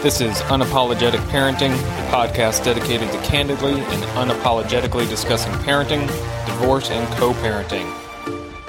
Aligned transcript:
This 0.00 0.20
is 0.20 0.36
Unapologetic 0.42 1.18
Parenting, 1.26 1.72
a 1.72 2.10
podcast 2.12 2.64
dedicated 2.64 3.10
to 3.10 3.18
candidly 3.22 3.72
and 3.72 4.02
unapologetically 4.14 5.08
discussing 5.08 5.52
parenting, 5.54 6.06
divorce, 6.46 6.88
and 6.88 7.04
co 7.18 7.32
parenting. 7.32 7.92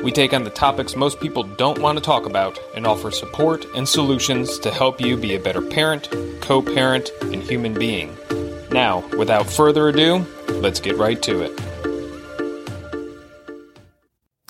We 0.02 0.12
take 0.12 0.34
on 0.34 0.44
the 0.44 0.50
topics 0.50 0.96
most 0.96 1.20
people 1.20 1.44
don't 1.44 1.78
want 1.78 2.00
to 2.00 2.04
talk 2.04 2.26
about 2.26 2.58
and 2.74 2.88
offer 2.88 3.12
support 3.12 3.66
and 3.76 3.88
solutions 3.88 4.58
to 4.58 4.72
help 4.72 5.00
you 5.00 5.16
be 5.18 5.36
a 5.36 5.40
better 5.40 5.62
parent, 5.62 6.10
co 6.42 6.64
parent, 6.64 7.12
and 7.22 7.44
human 7.44 7.76
being. 7.76 8.18
Now, 8.72 9.08
without 9.16 9.48
further 9.48 9.90
ado, 9.90 10.26
let's 10.48 10.80
get 10.80 10.98
right 10.98 11.22
to 11.22 11.44
it. 11.44 11.62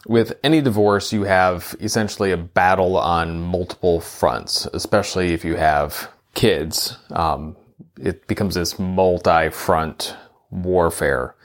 With 0.08 0.40
any 0.46 0.62
divorce, 0.62 1.12
you 1.12 1.24
have 1.24 1.76
essentially 1.82 2.32
a 2.32 2.38
battle 2.38 2.98
on 2.98 3.42
multiple 3.42 4.00
fronts, 4.00 4.66
especially 4.68 5.34
if 5.34 5.44
you 5.44 5.58
have 5.58 6.10
kids. 6.40 6.98
Um, 7.12 7.58
it 8.00 8.26
becomes 8.28 8.56
this 8.56 8.80
multi 8.80 9.50
front 9.50 10.16
warfare. 10.50 11.36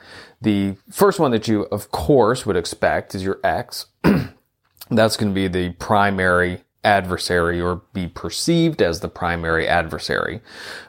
The 0.41 0.77
first 0.89 1.19
one 1.19 1.33
that 1.33 1.49
you, 1.49 1.63
of 1.65 1.91
course, 1.91 2.47
would 2.47 2.57
expect 2.57 3.13
is 3.13 3.25
your 3.25 3.41
ex. 3.43 3.87
That's 4.91 5.17
going 5.17 5.33
to 5.33 5.35
be 5.35 5.49
the 5.49 5.73
primary 5.73 6.63
adversary 6.85 7.61
or 7.61 7.83
be 7.93 8.07
perceived 8.07 8.81
as 8.81 9.01
the 9.01 9.09
primary 9.09 9.67
adversary, 9.67 10.41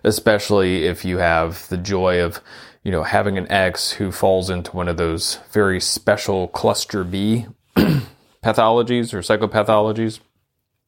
especially 0.04 0.86
if 0.86 1.04
you 1.04 1.18
have 1.18 1.68
the 1.70 1.78
joy 1.78 2.22
of, 2.22 2.42
you 2.84 2.92
know, 2.92 3.02
having 3.02 3.40
an 3.40 3.52
ex 3.52 3.94
who 3.94 4.12
falls 4.12 4.52
into 4.52 4.76
one 4.76 4.88
of 4.88 4.98
those 4.98 5.40
very 5.52 5.82
special 5.82 6.48
cluster 6.50 7.04
B 7.04 7.48
pathologies 8.44 9.16
or 9.16 9.22
psychopathologies, 9.22 10.20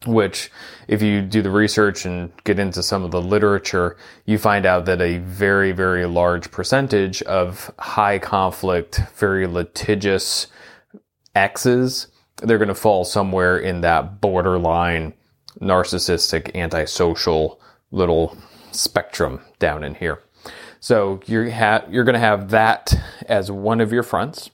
which 0.05 0.51
if 0.87 1.01
you 1.01 1.21
do 1.21 1.41
the 1.41 1.49
research 1.49 2.05
and 2.05 2.31
get 2.43 2.59
into 2.59 2.83
some 2.83 3.03
of 3.03 3.11
the 3.11 3.21
literature, 3.21 3.97
you 4.25 4.37
find 4.37 4.65
out 4.65 4.85
that 4.85 5.01
a 5.01 5.17
very, 5.19 5.71
very 5.71 6.05
large 6.05 6.51
percentage 6.51 7.21
of 7.23 7.73
high 7.79 8.19
conflict, 8.19 9.01
very 9.15 9.47
litigious 9.47 10.47
exes 11.33 12.07
they're 12.41 12.57
going 12.57 12.67
to 12.67 12.75
fall 12.75 13.03
somewhere 13.03 13.57
in 13.57 13.81
that 13.81 14.21
borderline 14.21 15.13
narcissistic, 15.59 16.55
antisocial 16.55 17.59
little 17.91 18.37
spectrum 18.71 19.41
down 19.59 19.83
in 19.83 19.95
here. 19.95 20.21
So 20.79 21.19
you're 21.25 21.49
ha- 21.49 21.85
you're 21.89 22.03
going 22.03 22.13
to 22.13 22.19
have 22.19 22.49
that 22.51 22.93
as 23.27 23.49
one 23.49 23.81
of 23.81 23.91
your 23.91 24.03
fronts. 24.03 24.51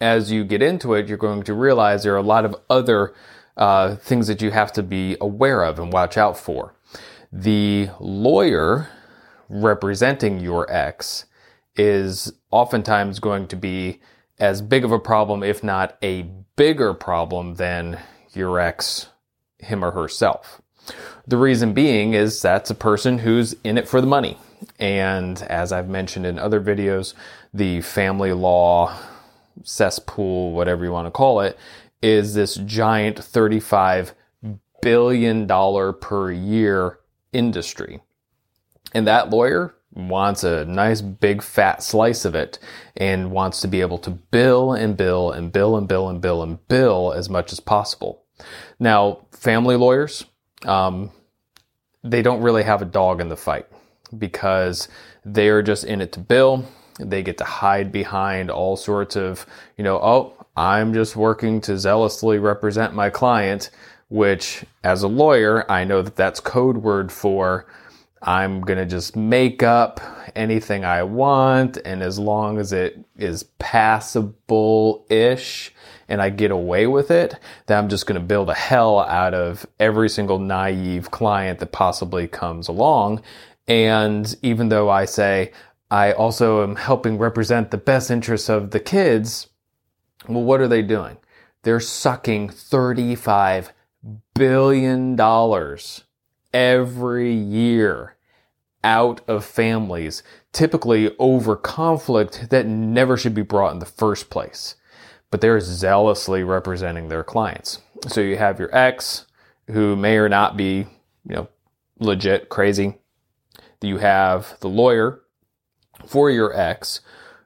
As 0.00 0.30
you 0.30 0.44
get 0.44 0.60
into 0.60 0.92
it, 0.92 1.08
you're 1.08 1.16
going 1.16 1.42
to 1.44 1.54
realize 1.54 2.02
there 2.02 2.12
are 2.12 2.18
a 2.18 2.22
lot 2.22 2.44
of 2.44 2.54
other 2.68 3.14
uh, 3.56 3.96
things 3.96 4.26
that 4.26 4.42
you 4.42 4.50
have 4.50 4.72
to 4.72 4.82
be 4.82 5.16
aware 5.20 5.62
of 5.62 5.78
and 5.78 5.92
watch 5.92 6.16
out 6.16 6.38
for. 6.38 6.74
The 7.32 7.90
lawyer 8.00 8.88
representing 9.48 10.40
your 10.40 10.70
ex 10.70 11.26
is 11.76 12.32
oftentimes 12.50 13.18
going 13.18 13.46
to 13.48 13.56
be 13.56 14.00
as 14.38 14.60
big 14.62 14.84
of 14.84 14.92
a 14.92 14.98
problem, 14.98 15.42
if 15.42 15.62
not 15.62 15.96
a 16.02 16.22
bigger 16.56 16.94
problem 16.94 17.54
than 17.54 17.98
your 18.32 18.58
ex, 18.58 19.08
him 19.58 19.84
or 19.84 19.92
herself. 19.92 20.60
The 21.26 21.36
reason 21.36 21.72
being 21.72 22.14
is 22.14 22.40
that's 22.40 22.70
a 22.70 22.74
person 22.74 23.18
who's 23.18 23.54
in 23.64 23.78
it 23.78 23.88
for 23.88 24.00
the 24.00 24.06
money. 24.06 24.38
And 24.78 25.40
as 25.42 25.72
I've 25.72 25.88
mentioned 25.88 26.26
in 26.26 26.38
other 26.38 26.60
videos, 26.60 27.14
the 27.52 27.80
family 27.80 28.32
law 28.32 28.96
cesspool, 29.64 30.52
whatever 30.52 30.84
you 30.84 30.92
want 30.92 31.06
to 31.06 31.10
call 31.10 31.40
it, 31.40 31.58
is 32.06 32.34
this 32.34 32.54
giant 32.54 33.16
$35 33.16 34.12
billion 34.80 35.48
per 35.48 36.30
year 36.30 37.00
industry. 37.32 38.00
And 38.94 39.08
that 39.08 39.30
lawyer 39.30 39.74
wants 39.92 40.44
a 40.44 40.64
nice 40.66 41.00
big 41.00 41.42
fat 41.42 41.82
slice 41.82 42.24
of 42.24 42.36
it 42.36 42.60
and 42.96 43.32
wants 43.32 43.60
to 43.62 43.66
be 43.66 43.80
able 43.80 43.98
to 43.98 44.10
bill 44.10 44.72
and 44.72 44.96
bill 44.96 45.32
and 45.32 45.50
bill 45.50 45.76
and 45.76 45.88
bill 45.88 46.08
and 46.08 46.20
bill 46.20 46.44
and 46.44 46.68
bill 46.68 47.12
as 47.12 47.28
much 47.28 47.52
as 47.52 47.58
possible. 47.58 48.22
Now, 48.78 49.26
family 49.32 49.74
lawyers, 49.74 50.24
um, 50.64 51.10
they 52.04 52.22
don't 52.22 52.42
really 52.42 52.62
have 52.62 52.82
a 52.82 52.84
dog 52.86 53.20
in 53.20 53.30
the 53.30 53.36
fight 53.36 53.66
because 54.16 54.88
they 55.24 55.48
are 55.48 55.62
just 55.62 55.82
in 55.82 56.00
it 56.00 56.12
to 56.12 56.20
bill. 56.20 56.64
They 57.00 57.24
get 57.24 57.38
to 57.38 57.44
hide 57.44 57.90
behind 57.90 58.48
all 58.48 58.76
sorts 58.76 59.16
of, 59.16 59.44
you 59.76 59.82
know, 59.82 59.96
oh, 59.96 60.35
I'm 60.56 60.94
just 60.94 61.16
working 61.16 61.60
to 61.62 61.78
zealously 61.78 62.38
represent 62.38 62.94
my 62.94 63.10
client, 63.10 63.70
which 64.08 64.64
as 64.82 65.02
a 65.02 65.08
lawyer, 65.08 65.70
I 65.70 65.84
know 65.84 66.02
that 66.02 66.16
that's 66.16 66.40
code 66.40 66.78
word 66.78 67.12
for 67.12 67.66
I'm 68.22 68.62
going 68.62 68.78
to 68.78 68.86
just 68.86 69.14
make 69.14 69.62
up 69.62 70.00
anything 70.34 70.84
I 70.84 71.02
want. 71.02 71.76
And 71.84 72.02
as 72.02 72.18
long 72.18 72.58
as 72.58 72.72
it 72.72 73.04
is 73.16 73.44
passable 73.58 75.06
ish 75.10 75.72
and 76.08 76.22
I 76.22 76.30
get 76.30 76.50
away 76.50 76.86
with 76.86 77.10
it, 77.10 77.38
then 77.66 77.78
I'm 77.78 77.88
just 77.88 78.06
going 78.06 78.20
to 78.20 78.26
build 78.26 78.48
a 78.48 78.54
hell 78.54 79.00
out 79.00 79.34
of 79.34 79.66
every 79.78 80.08
single 80.08 80.38
naive 80.38 81.10
client 81.10 81.58
that 81.58 81.72
possibly 81.72 82.26
comes 82.26 82.68
along. 82.68 83.22
And 83.68 84.34
even 84.42 84.70
though 84.70 84.88
I 84.88 85.04
say 85.04 85.52
I 85.90 86.12
also 86.12 86.62
am 86.62 86.76
helping 86.76 87.18
represent 87.18 87.70
the 87.70 87.78
best 87.78 88.10
interests 88.10 88.48
of 88.48 88.70
the 88.70 88.80
kids, 88.80 89.48
well, 90.28 90.44
what 90.44 90.60
are 90.60 90.68
they 90.68 90.82
doing? 90.82 91.16
They're 91.62 91.80
sucking 91.80 92.50
$35 92.50 93.70
billion 94.34 95.20
every 96.52 97.32
year 97.32 98.16
out 98.84 99.20
of 99.28 99.44
families, 99.44 100.22
typically 100.52 101.14
over 101.18 101.56
conflict 101.56 102.50
that 102.50 102.66
never 102.66 103.16
should 103.16 103.34
be 103.34 103.42
brought 103.42 103.72
in 103.72 103.80
the 103.80 103.86
first 103.86 104.30
place. 104.30 104.76
But 105.30 105.40
they're 105.40 105.60
zealously 105.60 106.44
representing 106.44 107.08
their 107.08 107.24
clients. 107.24 107.80
So 108.06 108.20
you 108.20 108.36
have 108.36 108.60
your 108.60 108.74
ex 108.74 109.26
who 109.66 109.96
may 109.96 110.18
or 110.18 110.28
not 110.28 110.56
be, 110.56 110.86
you 111.28 111.34
know, 111.34 111.48
legit 111.98 112.48
crazy. 112.48 112.98
You 113.82 113.98
have 113.98 114.56
the 114.60 114.68
lawyer 114.68 115.22
for 116.06 116.30
your 116.30 116.56
ex 116.56 117.00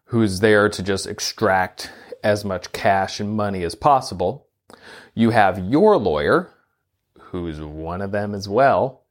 who's 0.05 0.41
there 0.41 0.69
to 0.69 0.83
just 0.83 1.07
extract 1.07 1.91
as 2.22 2.44
much 2.44 2.72
cash 2.72 3.20
and 3.20 3.36
money 3.36 3.62
as 3.62 3.75
possible. 3.75 4.47
You 5.14 5.31
have 5.31 5.58
your 5.58 5.97
lawyer 5.97 6.50
who's 7.31 7.60
one 7.60 8.03
of 8.03 8.12
them 8.12 8.34
as 8.34 8.48
well. 8.48 9.03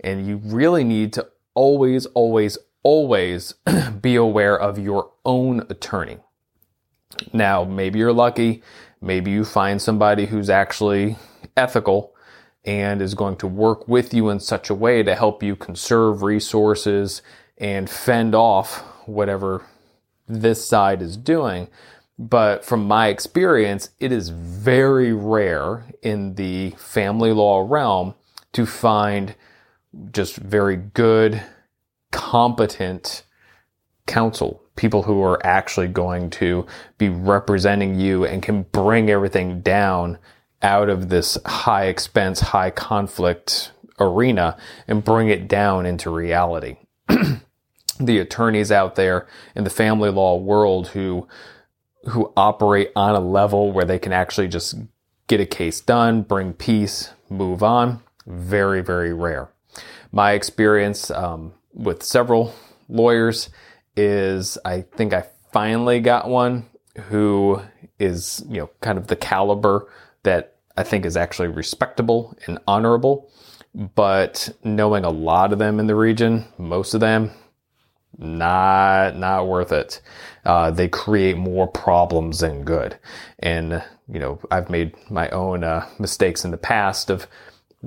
And 0.00 0.26
you 0.26 0.36
really 0.44 0.84
need 0.84 1.12
to 1.14 1.26
always, 1.54 2.06
always, 2.06 2.58
always 2.82 3.54
be 4.00 4.16
aware 4.16 4.58
of 4.58 4.78
your 4.78 5.10
own 5.24 5.60
attorney. 5.70 6.18
Now, 7.32 7.64
maybe 7.64 7.98
you're 7.98 8.12
lucky. 8.12 8.62
Maybe 9.00 9.30
you 9.30 9.44
find 9.44 9.80
somebody 9.80 10.26
who's 10.26 10.50
actually 10.50 11.16
ethical 11.56 12.14
and 12.64 13.00
is 13.00 13.14
going 13.14 13.36
to 13.36 13.46
work 13.46 13.86
with 13.86 14.12
you 14.12 14.28
in 14.28 14.40
such 14.40 14.70
a 14.70 14.74
way 14.74 15.02
to 15.02 15.14
help 15.14 15.42
you 15.42 15.54
conserve 15.54 16.22
resources 16.22 17.22
and 17.58 17.88
fend 17.88 18.34
off 18.34 18.80
whatever 19.06 19.64
this 20.26 20.66
side 20.66 21.00
is 21.00 21.16
doing. 21.16 21.68
But 22.18 22.64
from 22.64 22.86
my 22.86 23.08
experience, 23.08 23.90
it 24.00 24.10
is 24.10 24.30
very 24.30 25.12
rare 25.12 25.84
in 26.02 26.34
the 26.36 26.70
family 26.78 27.32
law 27.32 27.66
realm 27.68 28.14
to 28.52 28.64
find 28.64 29.34
just 30.12 30.36
very 30.36 30.76
good, 30.76 31.42
competent 32.12 33.22
counsel, 34.06 34.62
people 34.76 35.02
who 35.02 35.22
are 35.22 35.44
actually 35.44 35.88
going 35.88 36.30
to 36.30 36.66
be 36.96 37.08
representing 37.08 37.98
you 37.98 38.24
and 38.24 38.42
can 38.42 38.62
bring 38.62 39.10
everything 39.10 39.60
down 39.60 40.18
out 40.62 40.88
of 40.88 41.10
this 41.10 41.36
high 41.44 41.86
expense, 41.86 42.40
high 42.40 42.70
conflict 42.70 43.72
arena 44.00 44.56
and 44.88 45.04
bring 45.04 45.28
it 45.28 45.48
down 45.48 45.84
into 45.84 46.10
reality. 46.10 46.76
the 48.00 48.18
attorneys 48.18 48.72
out 48.72 48.94
there 48.94 49.26
in 49.54 49.64
the 49.64 49.70
family 49.70 50.10
law 50.10 50.36
world 50.36 50.88
who 50.88 51.26
who 52.08 52.32
operate 52.36 52.90
on 52.96 53.14
a 53.14 53.20
level 53.20 53.72
where 53.72 53.84
they 53.84 53.98
can 53.98 54.12
actually 54.12 54.48
just 54.48 54.76
get 55.26 55.40
a 55.40 55.46
case 55.46 55.80
done, 55.80 56.22
bring 56.22 56.52
peace, 56.52 57.10
move 57.28 57.62
on. 57.62 58.02
Very, 58.26 58.82
very 58.82 59.12
rare. 59.12 59.48
My 60.12 60.32
experience 60.32 61.10
um, 61.10 61.52
with 61.72 62.02
several 62.02 62.54
lawyers 62.88 63.50
is 63.96 64.58
I 64.64 64.82
think 64.82 65.12
I 65.12 65.26
finally 65.52 66.00
got 66.00 66.28
one 66.28 66.66
who 67.08 67.62
is, 67.98 68.44
you 68.48 68.58
know, 68.58 68.70
kind 68.80 68.98
of 68.98 69.08
the 69.08 69.16
caliber 69.16 69.88
that 70.22 70.54
I 70.76 70.82
think 70.82 71.06
is 71.06 71.16
actually 71.16 71.48
respectable 71.48 72.36
and 72.46 72.58
honorable. 72.66 73.30
But 73.74 74.48
knowing 74.64 75.04
a 75.04 75.10
lot 75.10 75.52
of 75.52 75.58
them 75.58 75.78
in 75.78 75.86
the 75.86 75.94
region, 75.94 76.46
most 76.56 76.94
of 76.94 77.00
them, 77.00 77.30
not 78.18 79.16
not 79.16 79.46
worth 79.46 79.72
it. 79.72 80.00
Uh, 80.44 80.70
they 80.70 80.88
create 80.88 81.36
more 81.36 81.66
problems 81.66 82.40
than 82.40 82.64
good. 82.64 82.98
And 83.38 83.82
you 84.08 84.20
know, 84.20 84.40
I've 84.50 84.70
made 84.70 84.94
my 85.10 85.28
own 85.30 85.64
uh, 85.64 85.88
mistakes 85.98 86.44
in 86.44 86.50
the 86.50 86.56
past 86.56 87.10
of 87.10 87.26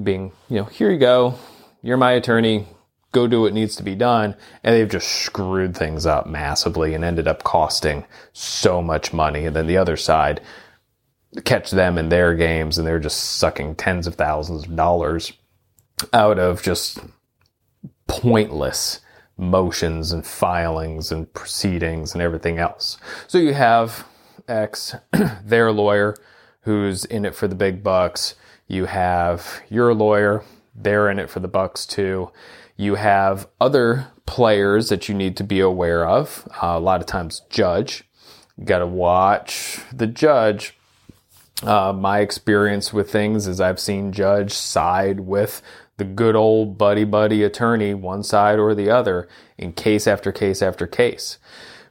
being, 0.02 0.32
you 0.50 0.58
know, 0.58 0.66
here 0.66 0.92
you 0.92 1.00
go, 1.00 1.36
you're 1.82 1.98
my 1.98 2.12
attorney, 2.12 2.68
go 3.12 3.28
do 3.28 3.42
what 3.42 3.54
needs 3.54 3.76
to 3.78 3.84
be 3.84 3.96
done. 3.96 4.36
And 4.64 4.76
they've 4.76 4.90
just 4.90 5.10
screwed 5.10 5.76
things 5.76 6.06
up 6.06 6.28
massively 6.28 6.94
and 6.94 7.04
ended 7.04 7.28
up 7.28 7.44
costing 7.44 8.06
so 8.34 8.82
much 8.82 9.14
money. 9.14 9.46
And 9.46 9.56
then 9.56 9.68
the 9.68 9.78
other 9.78 9.98
side 9.98 10.42
catch 11.46 11.72
them 11.72 11.98
in 11.98 12.10
their 12.10 12.34
games 12.36 12.78
and 12.78 12.88
they're 12.88 13.00
just 13.00 13.38
sucking 13.38 13.76
tens 13.76 14.08
of 14.08 14.16
thousands 14.16 14.66
of 14.66 14.76
dollars 14.76 15.32
out 16.12 16.40
of 16.40 16.62
just 16.64 17.00
pointless 18.08 19.00
motions 19.40 20.12
and 20.12 20.26
filings 20.26 21.12
and 21.12 21.34
proceedings 21.34 22.14
and 22.14 22.22
everything 22.22 22.60
else. 22.60 22.98
So 23.28 23.38
you 23.38 23.54
have 23.54 24.06
X, 24.48 24.96
their 25.44 25.72
lawyer, 25.72 26.16
who's 26.62 27.06
in 27.06 27.26
it 27.26 27.34
for 27.34 27.48
the 27.48 27.56
big 27.56 27.82
bucks. 27.82 28.36
You 28.68 28.86
have 28.86 29.62
your 29.70 29.94
lawyer, 29.94 30.44
they're 30.76 31.10
in 31.10 31.20
it 31.20 31.30
for 31.30 31.40
the 31.40 31.48
bucks 31.48 31.86
too. 31.86 32.32
You 32.76 32.96
have 32.96 33.48
other 33.60 34.08
players 34.26 34.90
that 34.90 35.10
you 35.10 35.16
need 35.16 35.36
to 35.38 35.44
be 35.44 35.60
aware 35.60 36.08
of. 36.08 36.48
Uh, 36.62 36.76
a 36.76 36.80
lot 36.80 37.02
of 37.02 37.08
times, 37.08 37.42
judge. 37.50 38.04
You 38.58 38.66
got 38.66 38.80
to 38.80 38.88
watch 38.88 39.80
the 39.94 40.08
judge. 40.08 40.78
Uh, 41.64 41.94
my 41.94 42.20
experience 42.20 42.94
with 42.94 43.12
things 43.12 43.48
is 43.48 43.60
I've 43.60 43.80
seen 43.80 44.12
judge 44.12 44.54
side 44.54 45.22
with 45.22 45.62
the 46.00 46.06
good 46.06 46.36
old 46.36 46.78
buddy 46.78 47.04
buddy 47.04 47.44
attorney, 47.44 47.94
one 47.94 48.24
side 48.24 48.58
or 48.58 48.74
the 48.74 48.90
other, 48.90 49.28
in 49.58 49.74
case 49.74 50.08
after 50.08 50.32
case 50.32 50.62
after 50.62 50.88
case. 50.88 51.38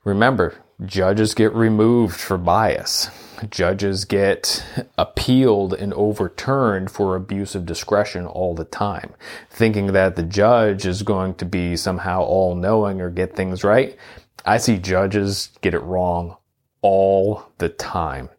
Remember, 0.02 0.56
judges 0.84 1.34
get 1.34 1.54
removed 1.54 2.16
for 2.16 2.36
bias. 2.36 3.08
Judges 3.50 4.04
get 4.04 4.64
appealed 4.96 5.72
and 5.72 5.94
overturned 5.94 6.90
for 6.90 7.14
abuse 7.14 7.54
of 7.54 7.66
discretion 7.66 8.26
all 8.26 8.54
the 8.54 8.64
time. 8.64 9.14
Thinking 9.48 9.92
that 9.92 10.16
the 10.16 10.24
judge 10.24 10.86
is 10.86 11.02
going 11.02 11.34
to 11.34 11.44
be 11.44 11.76
somehow 11.76 12.22
all 12.22 12.56
knowing 12.56 13.00
or 13.00 13.10
get 13.10 13.36
things 13.36 13.62
right. 13.62 13.96
I 14.44 14.56
see 14.56 14.78
judges 14.78 15.50
get 15.60 15.74
it 15.74 15.80
wrong 15.80 16.36
all 16.82 17.44
the 17.58 17.68
time 17.68 18.30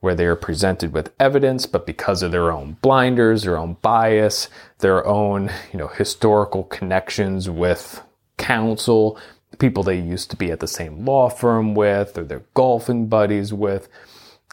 where 0.00 0.14
they 0.14 0.26
are 0.26 0.36
presented 0.36 0.92
with 0.92 1.12
evidence, 1.18 1.66
but 1.66 1.86
because 1.86 2.22
of 2.22 2.32
their 2.32 2.50
own 2.52 2.76
blinders, 2.82 3.42
their 3.42 3.58
own 3.58 3.76
bias, 3.82 4.48
their 4.78 5.06
own, 5.06 5.50
you 5.72 5.78
know, 5.78 5.88
historical 5.88 6.64
connections 6.64 7.48
with 7.48 8.02
counsel, 8.36 9.18
people 9.58 9.82
they 9.82 9.98
used 9.98 10.30
to 10.30 10.36
be 10.36 10.50
at 10.50 10.60
the 10.60 10.68
same 10.68 11.04
law 11.04 11.28
firm 11.28 11.74
with, 11.74 12.16
or 12.16 12.24
their 12.24 12.44
golfing 12.54 13.06
buddies 13.08 13.52
with, 13.52 13.88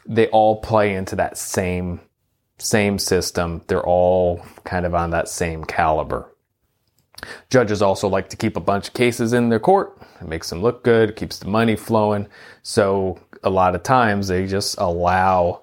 they 0.05 0.27
all 0.27 0.61
play 0.61 0.93
into 0.93 1.15
that 1.15 1.37
same 1.37 1.99
same 2.57 2.97
system. 2.97 3.61
They're 3.67 3.85
all 3.85 4.41
kind 4.63 4.85
of 4.85 4.95
on 4.95 5.09
that 5.09 5.27
same 5.27 5.65
caliber. 5.65 6.31
Judges 7.49 7.81
also 7.81 8.07
like 8.07 8.29
to 8.29 8.37
keep 8.37 8.55
a 8.55 8.61
bunch 8.61 8.87
of 8.87 8.93
cases 8.93 9.33
in 9.33 9.49
their 9.49 9.59
court. 9.59 9.97
It 10.21 10.27
makes 10.27 10.49
them 10.49 10.61
look 10.61 10.83
good, 10.83 11.15
keeps 11.15 11.39
the 11.39 11.47
money 11.47 11.75
flowing. 11.75 12.27
So 12.61 13.19
a 13.45 13.49
lot 13.49 13.75
of 13.75 13.83
times 13.83 14.27
they 14.27 14.47
just 14.47 14.75
allow 14.79 15.61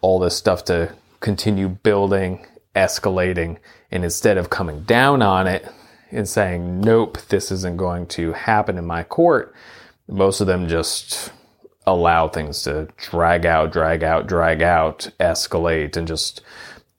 all 0.00 0.18
this 0.18 0.36
stuff 0.36 0.64
to 0.64 0.92
continue 1.20 1.68
building, 1.68 2.44
escalating, 2.74 3.58
and 3.90 4.04
instead 4.04 4.36
of 4.36 4.50
coming 4.50 4.82
down 4.82 5.22
on 5.22 5.46
it 5.46 5.66
and 6.10 6.28
saying, 6.28 6.80
nope, 6.80 7.18
this 7.28 7.52
isn't 7.52 7.76
going 7.76 8.06
to 8.06 8.32
happen 8.32 8.76
in 8.76 8.84
my 8.84 9.04
court, 9.04 9.54
most 10.08 10.40
of 10.40 10.46
them 10.46 10.68
just 10.68 11.32
allow 11.86 12.28
things 12.28 12.62
to 12.62 12.88
drag 12.96 13.46
out, 13.46 13.72
drag 13.72 14.02
out, 14.02 14.26
drag 14.26 14.62
out, 14.62 15.08
escalate, 15.20 15.96
and 15.96 16.08
just, 16.08 16.40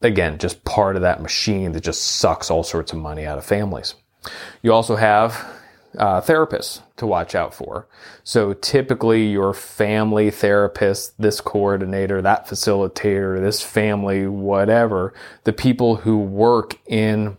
again, 0.01 0.37
just 0.37 0.63
part 0.63 0.95
of 0.95 1.01
that 1.01 1.21
machine 1.21 1.73
that 1.73 1.83
just 1.83 2.01
sucks 2.03 2.49
all 2.49 2.63
sorts 2.63 2.93
of 2.93 2.99
money 2.99 3.25
out 3.25 3.37
of 3.37 3.45
families. 3.45 3.95
You 4.61 4.71
also 4.73 4.95
have 4.95 5.45
uh, 5.97 6.21
therapists 6.21 6.81
to 6.97 7.05
watch 7.05 7.35
out 7.35 7.53
for. 7.53 7.87
So 8.23 8.53
typically 8.53 9.27
your 9.27 9.53
family 9.53 10.31
therapist, 10.31 11.19
this 11.21 11.41
coordinator, 11.41 12.21
that 12.21 12.47
facilitator, 12.47 13.39
this 13.39 13.61
family, 13.61 14.27
whatever, 14.27 15.13
the 15.43 15.53
people 15.53 15.97
who 15.97 16.17
work 16.17 16.79
in 16.85 17.37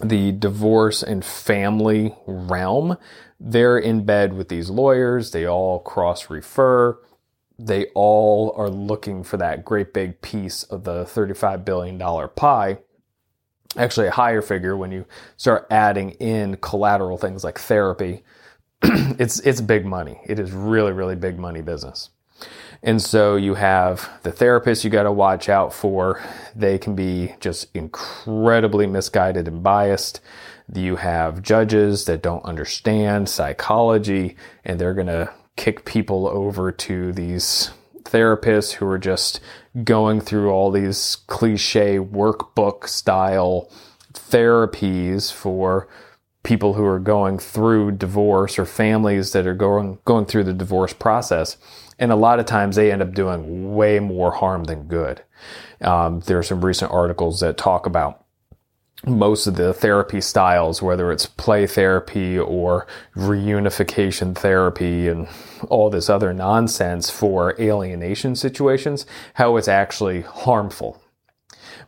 the 0.00 0.32
divorce 0.32 1.02
and 1.02 1.24
family 1.24 2.14
realm, 2.26 2.96
they're 3.40 3.78
in 3.78 4.04
bed 4.04 4.34
with 4.34 4.48
these 4.48 4.70
lawyers. 4.70 5.30
They 5.30 5.46
all 5.46 5.80
cross 5.80 6.30
refer. 6.30 6.98
They 7.58 7.86
all 7.94 8.52
are 8.56 8.68
looking 8.68 9.24
for 9.24 9.38
that 9.38 9.64
great 9.64 9.94
big 9.94 10.20
piece 10.20 10.62
of 10.64 10.84
the 10.84 11.04
$35 11.04 11.64
billion 11.64 11.98
pie 12.34 12.78
actually 13.76 14.08
a 14.08 14.12
higher 14.12 14.42
figure 14.42 14.76
when 14.76 14.92
you 14.92 15.06
start 15.36 15.66
adding 15.70 16.10
in 16.12 16.56
collateral 16.56 17.18
things 17.18 17.44
like 17.44 17.58
therapy. 17.58 18.22
it's 18.82 19.40
it's 19.40 19.60
big 19.60 19.84
money. 19.86 20.20
It 20.26 20.38
is 20.38 20.52
really 20.52 20.92
really 20.92 21.16
big 21.16 21.38
money 21.38 21.62
business. 21.62 22.10
And 22.82 23.00
so 23.00 23.36
you 23.36 23.54
have 23.54 24.10
the 24.22 24.30
therapists 24.30 24.84
you 24.84 24.90
got 24.90 25.04
to 25.04 25.12
watch 25.12 25.48
out 25.48 25.72
for. 25.72 26.20
They 26.54 26.78
can 26.78 26.94
be 26.94 27.34
just 27.40 27.74
incredibly 27.74 28.86
misguided 28.86 29.48
and 29.48 29.62
biased. 29.62 30.20
You 30.72 30.96
have 30.96 31.42
judges 31.42 32.04
that 32.04 32.22
don't 32.22 32.44
understand 32.44 33.28
psychology 33.28 34.36
and 34.64 34.78
they're 34.78 34.94
going 34.94 35.06
to 35.06 35.32
kick 35.56 35.84
people 35.84 36.26
over 36.28 36.70
to 36.70 37.12
these 37.12 37.70
therapists 38.02 38.72
who 38.72 38.86
are 38.86 38.98
just 38.98 39.40
going 39.84 40.20
through 40.20 40.50
all 40.50 40.70
these 40.70 41.16
cliche 41.26 41.98
workbook 41.98 42.88
style 42.88 43.70
therapies 44.12 45.32
for 45.32 45.88
people 46.42 46.74
who 46.74 46.84
are 46.84 47.00
going 47.00 47.38
through 47.38 47.90
divorce 47.92 48.58
or 48.58 48.64
families 48.64 49.32
that 49.32 49.46
are 49.46 49.54
going 49.54 49.98
going 50.04 50.24
through 50.24 50.44
the 50.44 50.52
divorce 50.52 50.92
process. 50.92 51.56
And 51.98 52.12
a 52.12 52.16
lot 52.16 52.38
of 52.38 52.46
times 52.46 52.76
they 52.76 52.92
end 52.92 53.02
up 53.02 53.14
doing 53.14 53.74
way 53.74 53.98
more 53.98 54.30
harm 54.30 54.64
than 54.64 54.84
good. 54.84 55.22
Um, 55.80 56.20
there 56.20 56.38
are 56.38 56.42
some 56.42 56.64
recent 56.64 56.92
articles 56.92 57.40
that 57.40 57.56
talk 57.56 57.86
about 57.86 58.25
most 59.04 59.46
of 59.46 59.56
the 59.56 59.74
therapy 59.74 60.20
styles, 60.20 60.80
whether 60.80 61.12
it's 61.12 61.26
play 61.26 61.66
therapy 61.66 62.38
or 62.38 62.86
reunification 63.14 64.34
therapy 64.34 65.08
and 65.08 65.28
all 65.68 65.90
this 65.90 66.08
other 66.08 66.32
nonsense 66.32 67.10
for 67.10 67.54
alienation 67.60 68.34
situations, 68.34 69.06
how 69.34 69.56
it's 69.56 69.68
actually 69.68 70.22
harmful. 70.22 71.02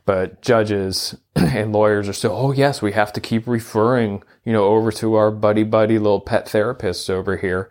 But 0.05 0.43
judges 0.43 1.17
and 1.35 1.73
lawyers 1.73 2.09
are 2.09 2.13
still, 2.13 2.33
oh 2.33 2.53
yes, 2.53 2.83
we 2.83 2.93
have 2.93 3.13
to 3.15 3.21
keep 3.21 3.47
referring, 3.47 4.23
you 4.45 4.53
know, 4.53 4.65
over 4.65 4.93
to 4.93 5.15
our 5.15 5.31
buddy 5.31 5.65
buddy 5.65 5.99
little 5.99 6.21
pet 6.21 6.47
therapists 6.47 7.09
over 7.09 7.37
here. 7.37 7.71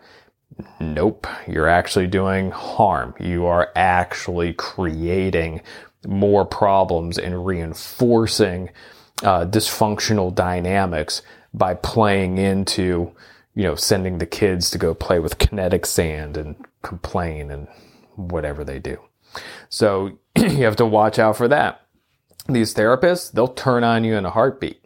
Nope, 0.80 1.28
you're 1.48 1.68
actually 1.68 2.08
doing 2.08 2.52
harm. 2.52 3.14
You 3.20 3.46
are 3.46 3.72
actually 3.76 4.54
creating 4.54 5.62
more 6.08 6.46
problems 6.46 7.18
and 7.18 7.46
reinforcing 7.46 8.70
uh, 9.24 9.46
dysfunctional 9.46 10.34
dynamics 10.34 11.22
by 11.54 11.74
playing 11.74 12.38
into, 12.38 13.12
you 13.56 13.64
know, 13.64 13.76
sending 13.76 14.18
the 14.20 14.26
kids 14.26 14.70
to 14.72 14.78
go 14.78 14.94
play 14.94 15.20
with 15.20 15.40
kinetic 15.40 15.86
sand 15.86 16.38
and 16.38 16.56
complain 16.82 17.52
and 17.52 17.68
whatever 18.16 18.64
they 18.64 18.80
do. 18.80 19.00
So 19.70 20.18
you 20.38 20.64
have 20.66 20.76
to 20.78 20.86
watch 20.86 21.20
out 21.20 21.38
for 21.38 21.48
that. 21.48 21.82
These 22.48 22.74
therapists, 22.74 23.32
they'll 23.32 23.48
turn 23.48 23.84
on 23.84 24.04
you 24.04 24.16
in 24.16 24.26
a 24.26 24.30
heartbeat. 24.30 24.82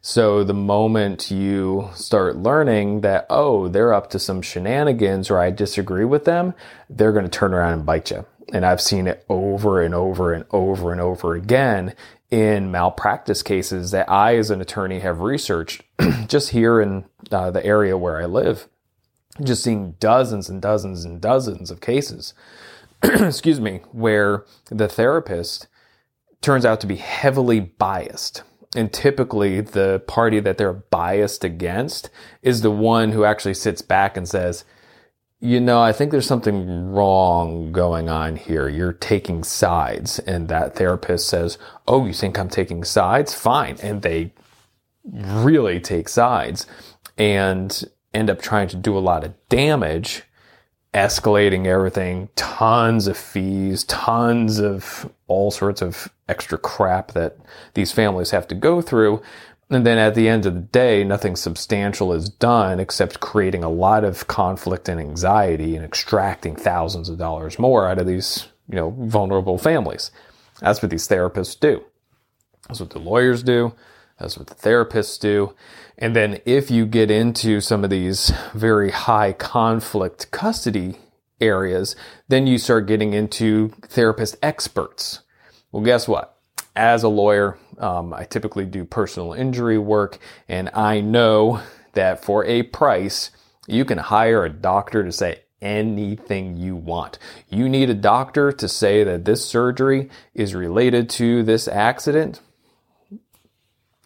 So 0.00 0.44
the 0.44 0.54
moment 0.54 1.30
you 1.30 1.88
start 1.94 2.36
learning 2.36 3.00
that, 3.02 3.26
oh, 3.30 3.68
they're 3.68 3.94
up 3.94 4.10
to 4.10 4.18
some 4.18 4.42
shenanigans 4.42 5.30
or 5.30 5.38
I 5.38 5.50
disagree 5.50 6.04
with 6.04 6.24
them, 6.24 6.54
they're 6.90 7.12
going 7.12 7.24
to 7.24 7.30
turn 7.30 7.54
around 7.54 7.72
and 7.72 7.86
bite 7.86 8.10
you. 8.10 8.26
And 8.52 8.66
I've 8.66 8.80
seen 8.80 9.06
it 9.06 9.24
over 9.28 9.80
and 9.80 9.94
over 9.94 10.32
and 10.32 10.44
over 10.50 10.92
and 10.92 11.00
over 11.00 11.34
again 11.34 11.94
in 12.30 12.70
malpractice 12.70 13.42
cases 13.42 13.90
that 13.90 14.10
I, 14.10 14.36
as 14.36 14.50
an 14.50 14.60
attorney, 14.60 15.00
have 15.00 15.20
researched 15.20 15.82
just 16.26 16.50
here 16.50 16.80
in 16.80 17.04
uh, 17.30 17.50
the 17.50 17.64
area 17.64 17.96
where 17.96 18.20
I 18.20 18.24
live, 18.26 18.68
just 19.42 19.62
seeing 19.62 19.92
dozens 20.00 20.48
and 20.48 20.60
dozens 20.60 21.04
and 21.04 21.20
dozens 21.20 21.70
of 21.70 21.80
cases, 21.80 22.34
excuse 23.02 23.60
me, 23.60 23.80
where 23.92 24.44
the 24.70 24.88
therapist 24.88 25.68
turns 26.40 26.64
out 26.64 26.80
to 26.80 26.86
be 26.86 26.96
heavily 26.96 27.60
biased. 27.60 28.42
And 28.76 28.92
typically, 28.92 29.60
the 29.60 30.02
party 30.06 30.40
that 30.40 30.58
they're 30.58 30.72
biased 30.72 31.44
against 31.44 32.10
is 32.42 32.62
the 32.62 32.70
one 32.70 33.12
who 33.12 33.24
actually 33.24 33.54
sits 33.54 33.82
back 33.82 34.16
and 34.16 34.28
says, 34.28 34.64
you 35.44 35.60
know, 35.60 35.82
I 35.82 35.92
think 35.92 36.10
there's 36.10 36.26
something 36.26 36.90
wrong 36.90 37.70
going 37.70 38.08
on 38.08 38.36
here. 38.36 38.66
You're 38.66 38.94
taking 38.94 39.44
sides. 39.44 40.18
And 40.20 40.48
that 40.48 40.74
therapist 40.74 41.28
says, 41.28 41.58
Oh, 41.86 42.06
you 42.06 42.14
think 42.14 42.38
I'm 42.38 42.48
taking 42.48 42.82
sides? 42.82 43.34
Fine. 43.34 43.76
And 43.82 44.00
they 44.00 44.32
really 45.04 45.80
take 45.80 46.08
sides 46.08 46.66
and 47.18 47.84
end 48.14 48.30
up 48.30 48.40
trying 48.40 48.68
to 48.68 48.76
do 48.76 48.96
a 48.96 49.00
lot 49.00 49.22
of 49.22 49.34
damage, 49.50 50.22
escalating 50.94 51.66
everything, 51.66 52.30
tons 52.36 53.06
of 53.06 53.18
fees, 53.18 53.84
tons 53.84 54.58
of 54.58 55.12
all 55.26 55.50
sorts 55.50 55.82
of 55.82 56.08
extra 56.26 56.56
crap 56.56 57.12
that 57.12 57.36
these 57.74 57.92
families 57.92 58.30
have 58.30 58.48
to 58.48 58.54
go 58.54 58.80
through. 58.80 59.20
And 59.70 59.86
then 59.86 59.98
at 59.98 60.14
the 60.14 60.28
end 60.28 60.46
of 60.46 60.54
the 60.54 60.60
day, 60.60 61.04
nothing 61.04 61.36
substantial 61.36 62.12
is 62.12 62.28
done 62.28 62.78
except 62.78 63.20
creating 63.20 63.64
a 63.64 63.70
lot 63.70 64.04
of 64.04 64.26
conflict 64.26 64.88
and 64.88 65.00
anxiety 65.00 65.74
and 65.74 65.84
extracting 65.84 66.54
thousands 66.54 67.08
of 67.08 67.18
dollars 67.18 67.58
more 67.58 67.88
out 67.88 67.98
of 67.98 68.06
these, 68.06 68.46
you 68.68 68.76
know, 68.76 68.90
vulnerable 68.90 69.56
families. 69.56 70.10
That's 70.60 70.82
what 70.82 70.90
these 70.90 71.08
therapists 71.08 71.58
do. 71.58 71.82
That's 72.68 72.80
what 72.80 72.90
the 72.90 72.98
lawyers 72.98 73.42
do. 73.42 73.74
That's 74.18 74.38
what 74.38 74.46
the 74.46 74.54
therapists 74.54 75.18
do. 75.18 75.54
And 75.98 76.14
then 76.14 76.40
if 76.44 76.70
you 76.70 76.86
get 76.86 77.10
into 77.10 77.60
some 77.60 77.84
of 77.84 77.90
these 77.90 78.32
very 78.52 78.90
high 78.90 79.32
conflict 79.32 80.30
custody 80.30 80.96
areas, 81.40 81.96
then 82.28 82.46
you 82.46 82.58
start 82.58 82.86
getting 82.86 83.12
into 83.12 83.68
therapist 83.82 84.36
experts. 84.42 85.20
Well, 85.72 85.82
guess 85.82 86.06
what? 86.06 86.33
As 86.76 87.04
a 87.04 87.08
lawyer, 87.08 87.56
um, 87.78 88.12
I 88.12 88.24
typically 88.24 88.66
do 88.66 88.84
personal 88.84 89.32
injury 89.32 89.78
work, 89.78 90.18
and 90.48 90.70
I 90.74 91.00
know 91.00 91.60
that 91.92 92.24
for 92.24 92.44
a 92.44 92.64
price, 92.64 93.30
you 93.68 93.84
can 93.84 93.98
hire 93.98 94.44
a 94.44 94.50
doctor 94.50 95.04
to 95.04 95.12
say 95.12 95.42
anything 95.62 96.56
you 96.56 96.76
want. 96.76 97.18
You 97.48 97.68
need 97.68 97.90
a 97.90 97.94
doctor 97.94 98.52
to 98.52 98.68
say 98.68 99.04
that 99.04 99.24
this 99.24 99.44
surgery 99.44 100.10
is 100.34 100.54
related 100.54 101.08
to 101.10 101.42
this 101.42 101.68
accident. 101.68 102.40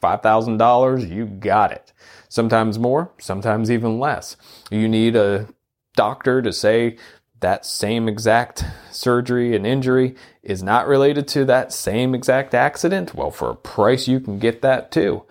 $5,000, 0.02 1.10
you 1.10 1.26
got 1.26 1.72
it. 1.72 1.92
Sometimes 2.28 2.78
more, 2.78 3.10
sometimes 3.18 3.70
even 3.70 3.98
less. 3.98 4.36
You 4.70 4.88
need 4.88 5.16
a 5.16 5.48
doctor 5.96 6.40
to 6.42 6.52
say 6.52 6.96
that 7.40 7.64
same 7.64 8.08
exact 8.08 8.64
surgery 8.90 9.54
and 9.54 9.66
injury 9.66 10.16
is 10.42 10.62
not 10.62 10.88
related 10.88 11.28
to 11.28 11.44
that 11.44 11.72
same 11.72 12.14
exact 12.14 12.54
accident, 12.54 13.14
well, 13.14 13.30
for 13.30 13.50
a 13.50 13.56
price, 13.56 14.08
you 14.08 14.20
can 14.20 14.38
get 14.38 14.62
that 14.62 14.90
too. 14.90 15.24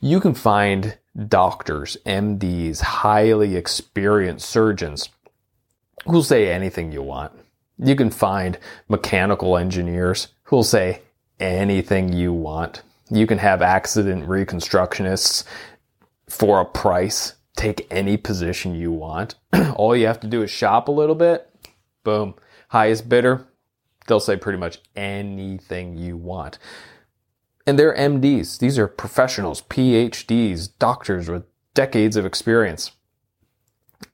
You 0.00 0.20
can 0.20 0.34
find 0.34 0.98
doctors, 1.28 1.96
MDs, 2.04 2.80
highly 2.80 3.56
experienced 3.56 4.48
surgeons 4.48 5.08
who'll 6.04 6.22
say 6.22 6.52
anything 6.52 6.92
you 6.92 7.02
want. 7.02 7.32
You 7.78 7.96
can 7.96 8.10
find 8.10 8.58
mechanical 8.88 9.56
engineers 9.56 10.28
who'll 10.44 10.62
say 10.62 11.02
anything 11.40 12.12
you 12.12 12.32
want. 12.32 12.82
You 13.10 13.26
can 13.26 13.38
have 13.38 13.62
accident 13.62 14.26
reconstructionists 14.26 15.44
for 16.28 16.60
a 16.60 16.64
price 16.64 17.35
take 17.56 17.86
any 17.90 18.16
position 18.16 18.74
you 18.74 18.92
want. 18.92 19.34
All 19.76 19.96
you 19.96 20.06
have 20.06 20.20
to 20.20 20.26
do 20.26 20.42
is 20.42 20.50
shop 20.50 20.88
a 20.88 20.92
little 20.92 21.14
bit. 21.14 21.50
Boom. 22.04 22.34
Highest 22.68 23.08
bidder, 23.08 23.46
they'll 24.06 24.20
say 24.20 24.36
pretty 24.36 24.58
much 24.58 24.78
anything 24.94 25.96
you 25.96 26.16
want. 26.16 26.58
And 27.66 27.78
they're 27.78 27.96
MDs. 27.96 28.58
These 28.58 28.78
are 28.78 28.86
professionals, 28.86 29.62
PhDs, 29.62 30.68
doctors 30.78 31.28
with 31.28 31.44
decades 31.74 32.16
of 32.16 32.24
experience. 32.24 32.92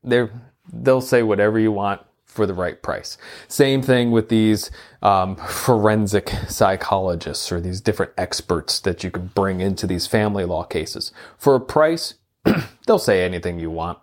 They're, 0.02 0.30
they'll 0.72 1.00
say 1.00 1.22
whatever 1.22 1.58
you 1.58 1.72
want 1.72 2.00
for 2.24 2.46
the 2.46 2.54
right 2.54 2.82
price. 2.82 3.18
Same 3.46 3.82
thing 3.82 4.10
with 4.10 4.30
these 4.30 4.70
um, 5.02 5.36
forensic 5.36 6.30
psychologists 6.48 7.52
or 7.52 7.60
these 7.60 7.80
different 7.80 8.12
experts 8.16 8.80
that 8.80 9.04
you 9.04 9.10
can 9.10 9.26
bring 9.28 9.60
into 9.60 9.86
these 9.86 10.06
family 10.06 10.46
law 10.46 10.64
cases. 10.64 11.12
For 11.36 11.54
a 11.54 11.60
price, 11.60 12.14
they'll 12.86 12.98
say 12.98 13.24
anything 13.24 13.58
you 13.58 13.70
want. 13.70 13.98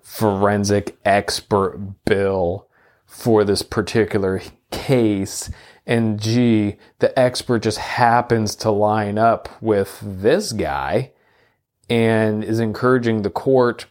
forensic 0.01 0.97
expert 1.05 1.77
bill 2.05 2.69
for 3.07 3.43
this 3.45 3.63
particular 3.63 4.41
case. 4.71 5.51
And 5.87 6.21
gee, 6.21 6.77
the 7.01 7.19
expert 7.19 7.63
just 7.63 7.79
happens 7.79 8.55
to 8.57 8.71
line 8.71 9.19
up 9.19 9.49
with 9.61 9.99
this 10.03 10.53
guy 10.53 11.11
and 11.89 12.43
is 12.43 12.61
encouraging 12.61 13.23
the 13.23 13.31
court 13.31 13.87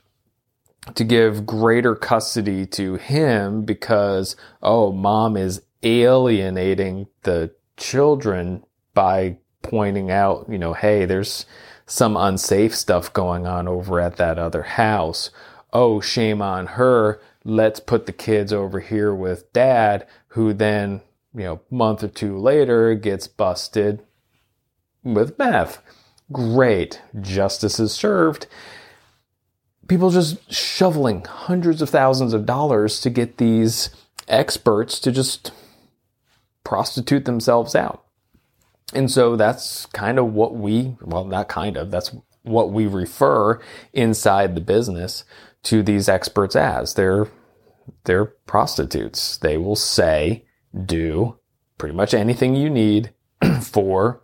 to 0.95 1.03
give 1.03 1.45
greater 1.45 1.95
custody 1.95 2.65
to 2.65 2.95
him 2.95 3.63
because, 3.63 4.35
oh, 4.61 4.91
mom 4.91 5.37
is 5.37 5.61
alienating 5.81 7.07
the 7.23 7.51
children 7.77 8.63
by 8.93 9.37
pointing 9.61 10.11
out, 10.11 10.45
you 10.49 10.57
know, 10.57 10.73
hey, 10.73 11.05
there's 11.05 11.45
some 11.85 12.17
unsafe 12.17 12.75
stuff 12.75 13.11
going 13.13 13.45
on 13.45 13.67
over 13.67 13.99
at 13.99 14.17
that 14.17 14.37
other 14.37 14.63
house. 14.63 15.31
Oh, 15.71 16.01
shame 16.01 16.41
on 16.41 16.67
her. 16.67 17.21
Let's 17.45 17.79
put 17.79 18.05
the 18.05 18.13
kids 18.13 18.53
over 18.53 18.79
here 18.79 19.13
with 19.13 19.51
dad, 19.53 20.07
who 20.29 20.53
then, 20.53 21.01
you 21.33 21.43
know, 21.43 21.61
month 21.69 22.03
or 22.03 22.07
two 22.07 22.37
later 22.37 22.93
gets 22.95 23.27
busted 23.27 24.03
with 25.03 25.37
meth 25.37 25.81
great. 26.31 27.01
Justice 27.19 27.79
is 27.79 27.91
served. 27.91 28.47
People 29.87 30.09
just 30.09 30.51
shoveling 30.51 31.25
hundreds 31.25 31.81
of 31.81 31.89
thousands 31.89 32.33
of 32.33 32.45
dollars 32.45 33.01
to 33.01 33.09
get 33.09 33.37
these 33.37 33.89
experts 34.27 34.99
to 34.99 35.11
just 35.11 35.51
prostitute 36.63 37.25
themselves 37.25 37.75
out. 37.75 38.03
And 38.93 39.11
so 39.11 39.35
that's 39.35 39.85
kind 39.87 40.19
of 40.19 40.33
what 40.33 40.55
we, 40.55 40.95
well, 41.01 41.25
not 41.25 41.49
kind 41.49 41.77
of, 41.77 41.91
that's 41.91 42.15
what 42.43 42.71
we 42.71 42.87
refer 42.87 43.59
inside 43.91 44.55
the 44.55 44.61
business 44.61 45.23
to 45.63 45.81
these 45.81 46.07
experts 46.07 46.55
as. 46.55 46.93
They're, 46.93 47.27
they're 48.05 48.25
prostitutes. 48.25 49.37
They 49.37 49.57
will 49.57 49.75
say, 49.75 50.45
do 50.85 51.37
pretty 51.77 51.95
much 51.95 52.13
anything 52.13 52.55
you 52.55 52.69
need 52.69 53.13
for 53.61 54.22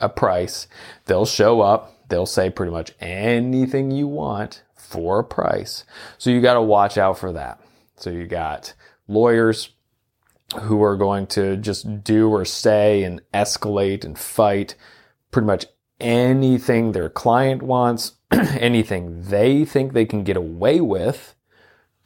a 0.00 0.08
price. 0.08 0.66
They'll 1.06 1.26
show 1.26 1.60
up. 1.60 2.08
They'll 2.08 2.26
say 2.26 2.50
pretty 2.50 2.72
much 2.72 2.92
anything 3.00 3.90
you 3.90 4.08
want 4.08 4.62
for 4.74 5.20
a 5.20 5.24
price. 5.24 5.84
So 6.18 6.30
you 6.30 6.40
got 6.40 6.54
to 6.54 6.62
watch 6.62 6.98
out 6.98 7.18
for 7.18 7.32
that. 7.32 7.60
So 7.96 8.10
you 8.10 8.26
got 8.26 8.74
lawyers 9.06 9.70
who 10.62 10.82
are 10.82 10.96
going 10.96 11.26
to 11.28 11.56
just 11.56 12.02
do 12.02 12.28
or 12.28 12.44
say 12.44 13.04
and 13.04 13.20
escalate 13.32 14.04
and 14.04 14.18
fight 14.18 14.74
pretty 15.30 15.46
much 15.46 15.66
anything 16.00 16.92
their 16.92 17.08
client 17.08 17.62
wants, 17.62 18.12
anything 18.30 19.22
they 19.22 19.64
think 19.64 19.92
they 19.92 20.06
can 20.06 20.24
get 20.24 20.36
away 20.36 20.80
with 20.80 21.36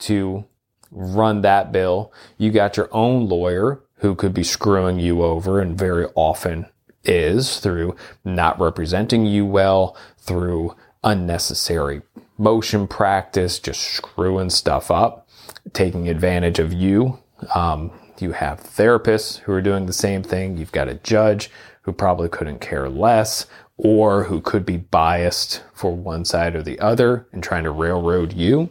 to 0.01 0.45
run 0.91 1.41
that 1.41 1.73
bill. 1.73 2.13
You 2.37 2.51
got 2.51 2.77
your 2.77 2.89
own 2.93 3.29
lawyer 3.29 3.81
who 3.99 4.15
could 4.15 4.35
be 4.35 4.45
screwing 4.45 4.99
you 4.99 5.23
over 5.23 5.61
and 5.61 5.79
very 5.79 6.07
often 6.15 6.67
is 7.05 7.61
through 7.61 7.97
not 8.25 8.59
representing 8.61 9.27
you 9.27 9.47
well, 9.47 9.97
through 10.19 10.75
unnecessary 11.03 12.03
motion 12.39 12.87
practice, 12.87 13.59
just 13.59 13.81
screwing 13.81 14.51
stuff 14.51 14.91
up, 14.91 15.29
taking 15.73 16.09
advantage 16.09 16.59
of 16.59 16.73
you. 16.73 17.19
Um, 17.55 17.91
you 18.19 18.33
have 18.33 18.61
therapists 18.61 19.39
who 19.39 19.53
are 19.53 19.61
doing 19.61 19.87
the 19.87 19.93
same 19.93 20.23
thing. 20.23 20.57
You've 20.57 20.73
got 20.73 20.89
a 20.89 20.95
judge 20.95 21.51
who 21.83 21.93
probably 21.93 22.29
couldn't 22.29 22.61
care 22.61 22.89
less 22.89 23.47
or 23.77 24.25
who 24.25 24.41
could 24.41 24.65
be 24.65 24.77
biased 24.77 25.63
for 25.73 25.95
one 25.95 26.25
side 26.25 26.55
or 26.55 26.63
the 26.63 26.79
other 26.79 27.27
and 27.33 27.43
trying 27.43 27.65
to 27.65 27.71
railroad 27.71 28.33
you. 28.33 28.71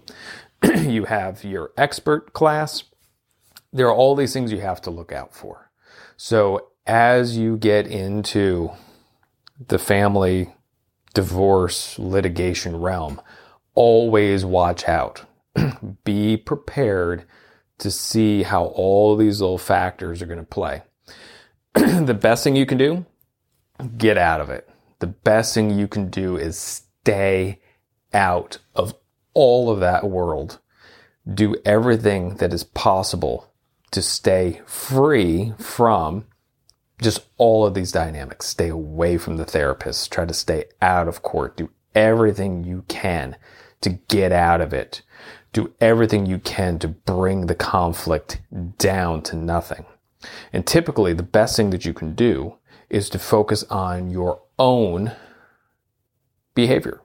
you 0.77 1.05
have 1.05 1.43
your 1.43 1.71
expert 1.77 2.33
class. 2.33 2.83
There 3.71 3.87
are 3.87 3.93
all 3.93 4.15
these 4.15 4.33
things 4.33 4.51
you 4.51 4.61
have 4.61 4.81
to 4.81 4.89
look 4.89 5.11
out 5.11 5.35
for. 5.35 5.71
So 6.15 6.67
as 6.85 7.37
you 7.37 7.57
get 7.57 7.87
into 7.87 8.71
the 9.67 9.79
family 9.79 10.53
divorce 11.13 11.97
litigation 11.99 12.77
realm, 12.77 13.21
always 13.75 14.43
watch 14.43 14.87
out. 14.87 15.25
Be 16.03 16.37
prepared 16.37 17.25
to 17.77 17.91
see 17.91 18.43
how 18.43 18.65
all 18.65 19.15
these 19.15 19.41
little 19.41 19.57
factors 19.57 20.21
are 20.21 20.25
going 20.25 20.39
to 20.39 20.45
play. 20.45 20.83
the 21.73 22.17
best 22.19 22.43
thing 22.43 22.55
you 22.55 22.65
can 22.65 22.77
do, 22.77 23.05
get 23.97 24.17
out 24.17 24.41
of 24.41 24.49
it. 24.49 24.69
The 24.99 25.07
best 25.07 25.53
thing 25.53 25.77
you 25.77 25.87
can 25.87 26.09
do 26.09 26.37
is 26.37 26.57
stay 26.57 27.59
out 28.13 28.59
of 28.75 28.93
all 29.33 29.69
of 29.69 29.79
that 29.79 30.09
world, 30.09 30.59
do 31.31 31.55
everything 31.65 32.35
that 32.37 32.53
is 32.53 32.63
possible 32.63 33.51
to 33.91 34.01
stay 34.01 34.61
free 34.65 35.53
from 35.59 36.25
just 37.03 37.27
all 37.37 37.65
of 37.65 37.73
these 37.73 37.91
dynamics. 37.91 38.47
Stay 38.47 38.69
away 38.69 39.17
from 39.17 39.37
the 39.37 39.45
therapist. 39.45 40.11
Try 40.11 40.25
to 40.25 40.33
stay 40.33 40.65
out 40.81 41.07
of 41.07 41.21
court. 41.21 41.57
Do 41.57 41.69
everything 41.93 42.63
you 42.63 42.83
can 42.87 43.35
to 43.81 43.91
get 43.91 44.31
out 44.31 44.61
of 44.61 44.73
it. 44.73 45.01
Do 45.51 45.73
everything 45.79 46.25
you 46.25 46.39
can 46.39 46.79
to 46.79 46.87
bring 46.87 47.45
the 47.45 47.55
conflict 47.55 48.41
down 48.79 49.21
to 49.23 49.35
nothing. 49.35 49.85
And 50.51 50.65
typically 50.65 51.13
the 51.13 51.21
best 51.21 51.55
thing 51.55 51.69
that 51.69 51.85
you 51.85 51.93
can 51.93 52.15
do 52.15 52.55
is 52.89 53.09
to 53.09 53.19
focus 53.19 53.63
on 53.65 54.09
your 54.09 54.41
own 54.57 55.11
behavior. 56.55 57.01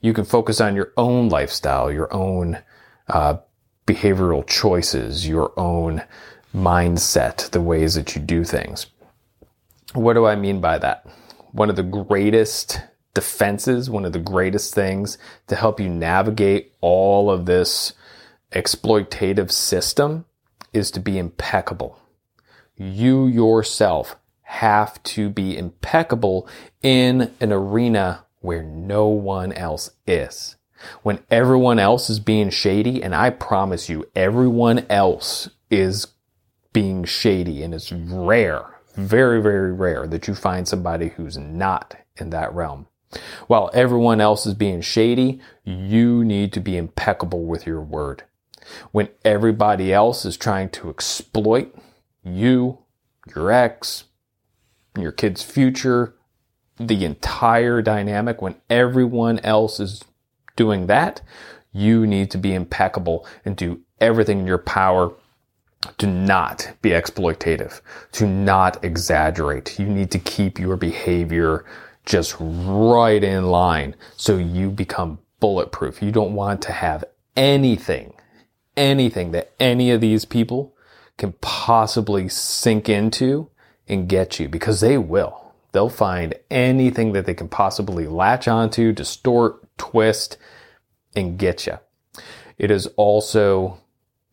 You 0.00 0.12
can 0.12 0.24
focus 0.24 0.60
on 0.60 0.74
your 0.74 0.92
own 0.96 1.28
lifestyle, 1.28 1.92
your 1.92 2.12
own 2.12 2.58
uh, 3.08 3.38
behavioral 3.86 4.46
choices, 4.46 5.28
your 5.28 5.52
own 5.56 6.02
mindset, 6.54 7.50
the 7.50 7.60
ways 7.60 7.94
that 7.94 8.14
you 8.14 8.22
do 8.22 8.44
things. 8.44 8.86
What 9.98 10.14
do 10.14 10.26
I 10.26 10.36
mean 10.36 10.60
by 10.60 10.78
that? 10.78 11.06
One 11.50 11.70
of 11.70 11.76
the 11.76 11.82
greatest 11.82 12.80
defenses, 13.14 13.90
one 13.90 14.04
of 14.04 14.12
the 14.12 14.20
greatest 14.20 14.72
things 14.72 15.18
to 15.48 15.56
help 15.56 15.80
you 15.80 15.88
navigate 15.88 16.72
all 16.80 17.32
of 17.32 17.46
this 17.46 17.94
exploitative 18.52 19.50
system 19.50 20.24
is 20.72 20.92
to 20.92 21.00
be 21.00 21.18
impeccable. 21.18 21.98
You 22.76 23.26
yourself 23.26 24.14
have 24.42 25.02
to 25.02 25.30
be 25.30 25.58
impeccable 25.58 26.48
in 26.80 27.32
an 27.40 27.52
arena 27.52 28.24
where 28.38 28.62
no 28.62 29.08
one 29.08 29.52
else 29.52 29.90
is. 30.06 30.54
When 31.02 31.18
everyone 31.28 31.80
else 31.80 32.08
is 32.08 32.20
being 32.20 32.50
shady, 32.50 33.02
and 33.02 33.16
I 33.16 33.30
promise 33.30 33.88
you, 33.88 34.08
everyone 34.14 34.86
else 34.88 35.50
is 35.70 36.06
being 36.72 37.02
shady, 37.02 37.64
and 37.64 37.74
it's 37.74 37.90
rare, 37.90 38.77
very, 38.98 39.40
very 39.40 39.72
rare 39.72 40.06
that 40.08 40.26
you 40.26 40.34
find 40.34 40.66
somebody 40.66 41.10
who's 41.10 41.38
not 41.38 41.96
in 42.16 42.30
that 42.30 42.52
realm. 42.52 42.88
While 43.46 43.70
everyone 43.72 44.20
else 44.20 44.44
is 44.44 44.54
being 44.54 44.80
shady, 44.80 45.40
you 45.64 46.24
need 46.24 46.52
to 46.54 46.60
be 46.60 46.76
impeccable 46.76 47.44
with 47.44 47.64
your 47.66 47.80
word. 47.80 48.24
When 48.90 49.08
everybody 49.24 49.92
else 49.92 50.24
is 50.24 50.36
trying 50.36 50.70
to 50.70 50.90
exploit 50.90 51.74
you, 52.22 52.78
your 53.34 53.50
ex, 53.52 54.04
your 54.98 55.12
kid's 55.12 55.42
future, 55.42 56.14
the 56.76 57.04
entire 57.04 57.80
dynamic, 57.80 58.42
when 58.42 58.56
everyone 58.68 59.38
else 59.40 59.80
is 59.80 60.02
doing 60.56 60.88
that, 60.88 61.22
you 61.72 62.06
need 62.06 62.30
to 62.32 62.38
be 62.38 62.52
impeccable 62.52 63.26
and 63.44 63.56
do 63.56 63.80
everything 64.00 64.40
in 64.40 64.46
your 64.46 64.58
power 64.58 65.12
to 65.98 66.06
not 66.06 66.72
be 66.82 66.90
exploitative, 66.90 67.80
Do 68.12 68.26
not 68.26 68.82
exaggerate. 68.84 69.78
You 69.78 69.86
need 69.86 70.10
to 70.10 70.18
keep 70.18 70.58
your 70.58 70.76
behavior 70.76 71.64
just 72.04 72.36
right 72.40 73.22
in 73.22 73.46
line 73.46 73.94
so 74.16 74.38
you 74.38 74.70
become 74.70 75.18
bulletproof. 75.40 76.02
You 76.02 76.10
don't 76.10 76.34
want 76.34 76.62
to 76.62 76.72
have 76.72 77.04
anything, 77.36 78.14
anything 78.76 79.30
that 79.32 79.52
any 79.60 79.90
of 79.90 80.00
these 80.00 80.24
people 80.24 80.74
can 81.16 81.32
possibly 81.40 82.28
sink 82.28 82.88
into 82.88 83.50
and 83.86 84.08
get 84.08 84.40
you 84.40 84.48
because 84.48 84.80
they 84.80 84.98
will. 84.98 85.52
They'll 85.72 85.90
find 85.90 86.34
anything 86.50 87.12
that 87.12 87.26
they 87.26 87.34
can 87.34 87.48
possibly 87.48 88.06
latch 88.06 88.48
onto, 88.48 88.92
distort, 88.92 89.60
twist, 89.76 90.38
and 91.14 91.38
get 91.38 91.66
you. 91.66 91.78
It 92.56 92.70
is 92.70 92.86
also 92.96 93.78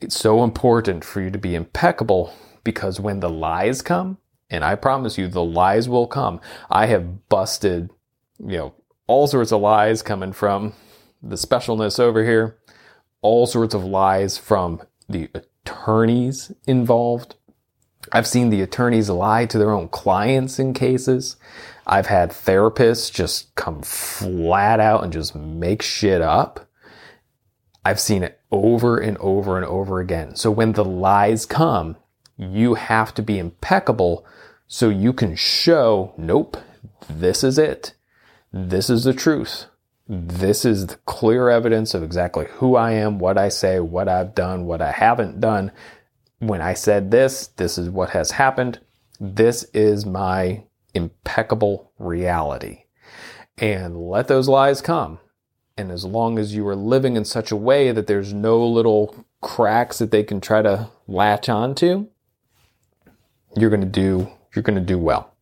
it's 0.01 0.17
so 0.17 0.43
important 0.43 1.03
for 1.03 1.21
you 1.21 1.31
to 1.31 1.37
be 1.37 1.55
impeccable 1.55 2.33
because 2.63 2.99
when 2.99 3.19
the 3.19 3.29
lies 3.29 3.81
come, 3.81 4.17
and 4.49 4.63
I 4.63 4.75
promise 4.75 5.17
you 5.17 5.27
the 5.27 5.43
lies 5.43 5.89
will 5.89 6.07
come. 6.07 6.39
I 6.69 6.85
have 6.87 7.27
busted, 7.29 7.89
you 8.39 8.57
know, 8.57 8.73
all 9.07 9.27
sorts 9.27 9.51
of 9.51 9.61
lies 9.61 10.01
coming 10.01 10.33
from 10.33 10.73
the 11.21 11.35
specialness 11.35 11.99
over 11.99 12.23
here, 12.23 12.57
all 13.21 13.47
sorts 13.47 13.73
of 13.73 13.83
lies 13.83 14.37
from 14.37 14.81
the 15.09 15.29
attorneys 15.33 16.51
involved. 16.67 17.35
I've 18.11 18.27
seen 18.27 18.49
the 18.49 18.61
attorneys 18.61 19.09
lie 19.09 19.45
to 19.47 19.57
their 19.57 19.71
own 19.71 19.89
clients 19.89 20.59
in 20.59 20.73
cases. 20.73 21.37
I've 21.87 22.07
had 22.07 22.29
therapists 22.29 23.11
just 23.11 23.53
come 23.55 23.81
flat 23.81 24.79
out 24.79 25.03
and 25.03 25.11
just 25.11 25.35
make 25.35 25.81
shit 25.81 26.21
up. 26.21 26.67
I've 27.83 27.99
seen 27.99 28.23
it 28.23 28.39
over 28.55 28.97
and 28.97 29.17
over 29.17 29.57
and 29.57 29.65
over 29.65 29.99
again. 29.99 30.35
So 30.35 30.49
when 30.49 30.71
the 30.71 30.85
lies 30.85 31.45
come, 31.45 31.97
you 32.37 32.75
have 32.75 33.13
to 33.15 33.21
be 33.21 33.37
impeccable 33.37 34.25
so 34.67 34.89
you 34.89 35.13
can 35.13 35.35
show, 35.35 36.13
nope, 36.17 36.57
this 37.09 37.43
is 37.43 37.57
it. 37.57 37.93
This 38.51 38.89
is 38.89 39.03
the 39.03 39.13
truth. 39.13 39.65
This 40.07 40.65
is 40.65 40.87
the 40.87 40.95
clear 41.05 41.49
evidence 41.49 41.93
of 41.93 42.03
exactly 42.03 42.45
who 42.53 42.75
I 42.75 42.91
am, 42.91 43.19
what 43.19 43.37
I 43.37 43.49
say, 43.49 43.79
what 43.79 44.07
I've 44.07 44.35
done, 44.35 44.65
what 44.65 44.81
I 44.81 44.91
haven't 44.91 45.39
done. 45.39 45.71
When 46.39 46.61
I 46.61 46.73
said 46.73 47.11
this, 47.11 47.47
this 47.47 47.77
is 47.77 47.89
what 47.89 48.11
has 48.11 48.31
happened. 48.31 48.79
This 49.19 49.63
is 49.73 50.05
my 50.05 50.63
impeccable 50.93 51.91
reality. 51.97 52.83
And 53.57 53.97
let 53.97 54.27
those 54.27 54.47
lies 54.47 54.81
come. 54.81 55.19
And 55.77 55.91
as 55.91 56.05
long 56.05 56.39
as 56.39 56.55
you 56.55 56.65
are 56.67 56.75
living 56.75 57.17
in 57.17 57.25
such 57.25 57.51
a 57.51 57.55
way 57.55 57.91
that 57.91 58.07
there's 58.07 58.33
no 58.33 58.65
little 58.65 59.25
cracks 59.41 59.97
that 59.97 60.09
they 60.09 60.23
can 60.23 60.39
try 60.39 60.61
to 60.61 60.89
latch 61.07 61.49
onto, 61.49 62.07
you're 63.57 63.69
going 63.69 63.81
to 63.81 63.87
do, 63.87 64.31
you're 64.53 64.63
going 64.63 64.79
to 64.79 64.85
do 64.85 64.97
well. 64.97 65.33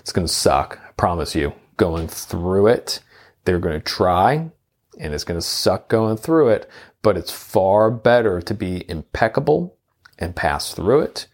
It's 0.00 0.12
going 0.12 0.26
to 0.26 0.32
suck. 0.32 0.80
I 0.84 0.90
promise 0.92 1.36
you 1.36 1.52
going 1.76 2.08
through 2.08 2.66
it. 2.66 3.00
They're 3.44 3.60
going 3.60 3.78
to 3.78 3.84
try 3.84 4.50
and 4.98 5.14
it's 5.14 5.24
going 5.24 5.38
to 5.38 5.46
suck 5.46 5.88
going 5.88 6.16
through 6.16 6.48
it, 6.48 6.68
but 7.02 7.16
it's 7.16 7.30
far 7.30 7.90
better 7.90 8.40
to 8.40 8.54
be 8.54 8.88
impeccable 8.88 9.76
and 10.18 10.34
pass 10.34 10.72
through 10.72 11.00
it 11.00 11.26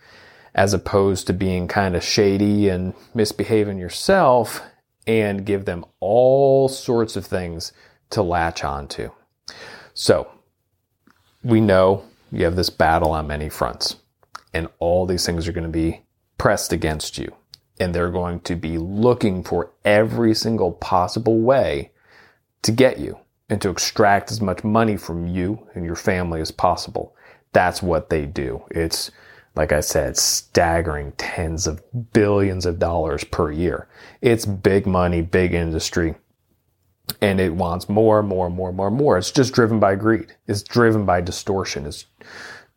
as 0.54 0.74
opposed 0.74 1.26
to 1.26 1.32
being 1.32 1.68
kind 1.68 1.96
of 1.96 2.04
shady 2.04 2.68
and 2.68 2.92
misbehaving 3.14 3.78
yourself 3.78 4.62
and 5.06 5.46
give 5.46 5.64
them 5.64 5.84
all 6.00 6.68
sorts 6.68 7.16
of 7.16 7.24
things 7.24 7.72
to 8.12 8.22
latch 8.22 8.64
onto. 8.64 9.10
So 9.94 10.30
we 11.42 11.60
know 11.60 12.04
you 12.30 12.44
have 12.44 12.56
this 12.56 12.70
battle 12.70 13.10
on 13.12 13.26
many 13.26 13.48
fronts 13.48 13.96
and 14.54 14.68
all 14.78 15.06
these 15.06 15.26
things 15.26 15.46
are 15.48 15.52
going 15.52 15.66
to 15.66 15.70
be 15.70 16.02
pressed 16.38 16.72
against 16.72 17.18
you 17.18 17.34
and 17.80 17.94
they're 17.94 18.10
going 18.10 18.40
to 18.40 18.54
be 18.54 18.78
looking 18.78 19.42
for 19.42 19.70
every 19.84 20.34
single 20.34 20.72
possible 20.72 21.40
way 21.40 21.90
to 22.62 22.72
get 22.72 22.98
you 22.98 23.18
and 23.48 23.60
to 23.60 23.70
extract 23.70 24.30
as 24.30 24.40
much 24.40 24.64
money 24.64 24.96
from 24.96 25.26
you 25.26 25.66
and 25.74 25.84
your 25.84 25.96
family 25.96 26.40
as 26.40 26.50
possible. 26.50 27.14
That's 27.52 27.82
what 27.82 28.08
they 28.08 28.24
do. 28.24 28.62
It's 28.70 29.10
like 29.54 29.72
I 29.72 29.80
said, 29.80 30.16
staggering 30.16 31.12
tens 31.18 31.66
of 31.66 31.82
billions 32.12 32.64
of 32.64 32.78
dollars 32.78 33.24
per 33.24 33.52
year. 33.52 33.86
It's 34.22 34.46
big 34.46 34.86
money, 34.86 35.20
big 35.20 35.52
industry, 35.52 36.14
and 37.22 37.40
it 37.40 37.54
wants 37.54 37.88
more, 37.88 38.22
more, 38.22 38.50
more, 38.50 38.72
more, 38.72 38.90
more. 38.90 39.16
It's 39.16 39.30
just 39.30 39.54
driven 39.54 39.78
by 39.78 39.94
greed. 39.94 40.34
It's 40.48 40.62
driven 40.62 41.06
by 41.06 41.20
distortion. 41.22 41.86
It's 41.86 42.06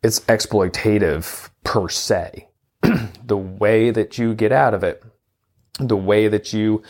it's 0.02 0.20
exploitative 0.20 1.50
per 1.64 1.88
se. 1.88 2.48
the 3.24 3.36
way 3.36 3.90
that 3.90 4.18
you 4.18 4.34
get 4.34 4.52
out 4.52 4.72
of 4.72 4.84
it, 4.84 5.02
the 5.80 5.96
way 5.96 6.28
that 6.28 6.52
you 6.52 6.82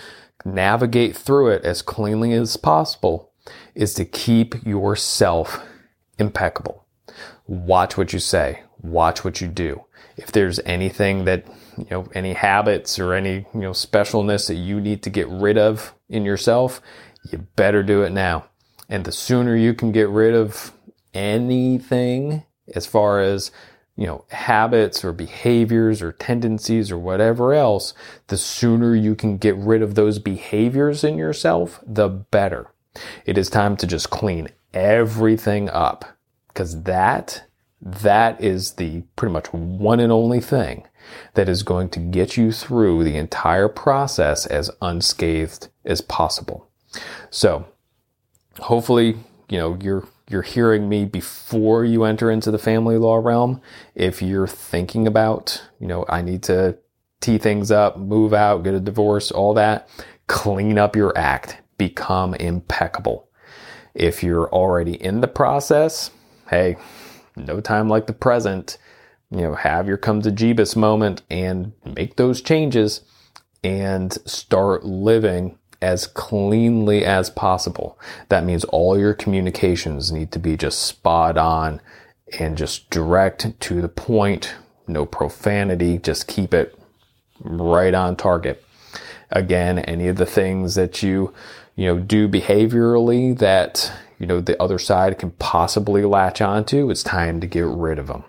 navigate 0.45 1.17
through 1.17 1.49
it 1.49 1.65
as 1.65 1.81
cleanly 1.81 2.33
as 2.35 2.57
possible 2.57 3.33
is 3.75 3.95
to 3.95 4.05
keep 4.05 4.65
yourself 4.67 5.65
impeccable. 6.19 6.85
Watch 7.47 7.97
what 7.97 8.13
you 8.13 8.19
say 8.19 8.63
watch 8.83 9.25
what 9.25 9.41
you 9.41 9.49
do. 9.49 9.85
If 10.17 10.33
there's 10.33 10.59
anything 10.61 11.25
that, 11.25 11.47
you 11.77 11.87
know, 11.91 12.09
any 12.15 12.33
habits 12.33 12.99
or 12.99 13.13
any, 13.13 13.47
you 13.55 13.61
know, 13.61 13.71
specialness 13.71 14.49
that 14.49 14.55
you 14.55 14.81
need 14.81 15.03
to 15.03 15.11
get 15.11 15.29
rid 15.29 15.59
of 15.59 15.95
in 16.09 16.25
yourself, 16.25 16.81
you 17.33 17.47
better 17.57 17.83
do 17.83 18.03
it 18.03 18.11
now. 18.11 18.47
And 18.89 19.05
the 19.05 19.13
sooner 19.13 19.57
you 19.57 19.75
can 19.75 19.93
get 19.93 20.09
rid 20.09 20.35
of 20.35 20.73
anything 21.15 22.45
as 22.75 22.87
far 22.87 23.21
as, 23.21 23.51
you 23.97 24.07
know, 24.07 24.25
habits 24.31 25.05
or 25.05 25.13
behaviors 25.13 26.03
or 26.03 26.13
tendencies 26.13 26.93
or 26.93 26.99
whatever 26.99 27.53
else, 27.53 27.95
the 28.29 28.37
sooner 28.37 28.95
you 28.95 29.15
can 29.15 29.39
get 29.39 29.57
rid 29.57 29.83
of 29.83 29.95
those 29.95 30.19
behaviors 30.19 31.03
in 31.03 31.19
yourself, 31.19 31.81
the 31.87 32.09
better. 32.09 32.71
It 33.25 33.37
is 33.39 33.51
time 33.51 33.77
to 33.79 33.87
just 33.87 34.11
clean 34.11 34.49
everything 34.73 35.69
up 35.71 36.05
because 36.49 36.83
that 36.83 37.43
that 37.81 38.41
is 38.43 38.73
the 38.73 39.03
pretty 39.17 39.33
much 39.33 39.53
one 39.53 40.01
and 40.01 40.11
only 40.11 40.41
thing 40.41 40.87
that 41.35 41.49
is 41.49 41.63
going 41.63 41.89
to 41.91 42.01
get 42.01 42.37
you 42.37 42.51
through 42.51 43.05
the 43.05 43.17
entire 43.17 43.69
process 43.69 44.47
as 44.47 44.71
unscathed 44.81 45.69
as 45.85 46.01
possible. 46.01 46.66
So 47.31 47.67
hopefully, 48.61 49.17
you 49.49 49.59
know, 49.59 49.79
you're 49.81 50.07
you're 50.29 50.43
hearing 50.43 50.89
me 50.89 51.05
before 51.05 51.85
you 51.85 52.03
enter 52.03 52.31
into 52.31 52.51
the 52.51 52.59
family 52.59 52.99
law 52.99 53.17
realm, 53.17 53.61
if 53.95 54.21
you're 54.21 54.49
thinking 54.49 55.07
about, 55.07 55.63
you 55.79 55.87
know, 55.87 56.05
I 56.09 56.21
need 56.21 56.43
to 56.45 56.79
tee 57.21 57.39
things 57.39 57.71
up, 57.71 57.97
move 57.97 58.35
out, 58.35 58.65
get 58.65 58.75
a 58.75 58.81
divorce, 58.81 59.31
all 59.31 59.55
that, 59.55 59.89
clean 60.27 60.79
up 60.79 60.97
your 60.97 61.17
act, 61.17 61.59
become 61.79 62.35
impeccable. 62.35 63.29
If 63.95 64.23
you're 64.23 64.53
already 64.53 65.01
in 65.01 65.21
the 65.21 65.29
process, 65.29 66.11
hey, 66.51 66.77
no 67.37 67.61
time 67.61 67.89
like 67.89 68.07
the 68.07 68.13
present. 68.13 68.79
You 69.31 69.43
know, 69.43 69.55
have 69.55 69.89
your 69.89 69.97
come 69.97 70.23
to 70.23 70.31
Jeebus 70.31 70.77
moment 70.77 71.23
and 71.31 71.73
make 71.85 72.17
those 72.17 72.41
changes 72.41 73.01
and 73.65 74.13
start 74.29 74.85
living 74.85 75.59
as 75.83 76.07
cleanly 76.07 77.05
as 77.05 77.31
possible. 77.31 77.99
That 78.29 78.45
means 78.45 78.65
all 78.65 78.99
your 78.99 79.15
communications 79.15 80.11
need 80.13 80.33
to 80.33 80.39
be 80.39 80.57
just 80.57 80.83
spot 80.83 81.37
on 81.37 81.81
and 82.39 82.57
just 82.57 82.91
direct 82.91 83.59
to 83.61 83.81
the 83.81 83.89
point. 83.89 84.55
No 84.87 85.07
profanity. 85.07 85.99
Just 85.99 86.27
keep 86.27 86.55
it 86.55 86.79
right 87.41 87.95
on 87.95 88.17
target. 88.17 88.65
Again, 89.31 89.79
any 89.81 90.09
of 90.09 90.17
the 90.17 90.27
things 90.27 90.77
that 90.77 91.03
you, 91.03 91.35
you 91.75 91.87
know, 91.87 91.99
do 91.99 92.29
behaviorally 92.29 93.37
that, 93.39 93.93
you 94.19 94.27
know, 94.27 94.41
the 94.41 94.61
other 94.63 94.79
side 94.79 95.19
can 95.19 95.33
possibly 95.33 96.05
latch 96.05 96.41
onto, 96.41 96.91
it's 96.91 97.03
time 97.03 97.41
to 97.41 97.47
get 97.47 97.67
rid 97.67 97.99
of 97.99 98.07
them. 98.07 98.25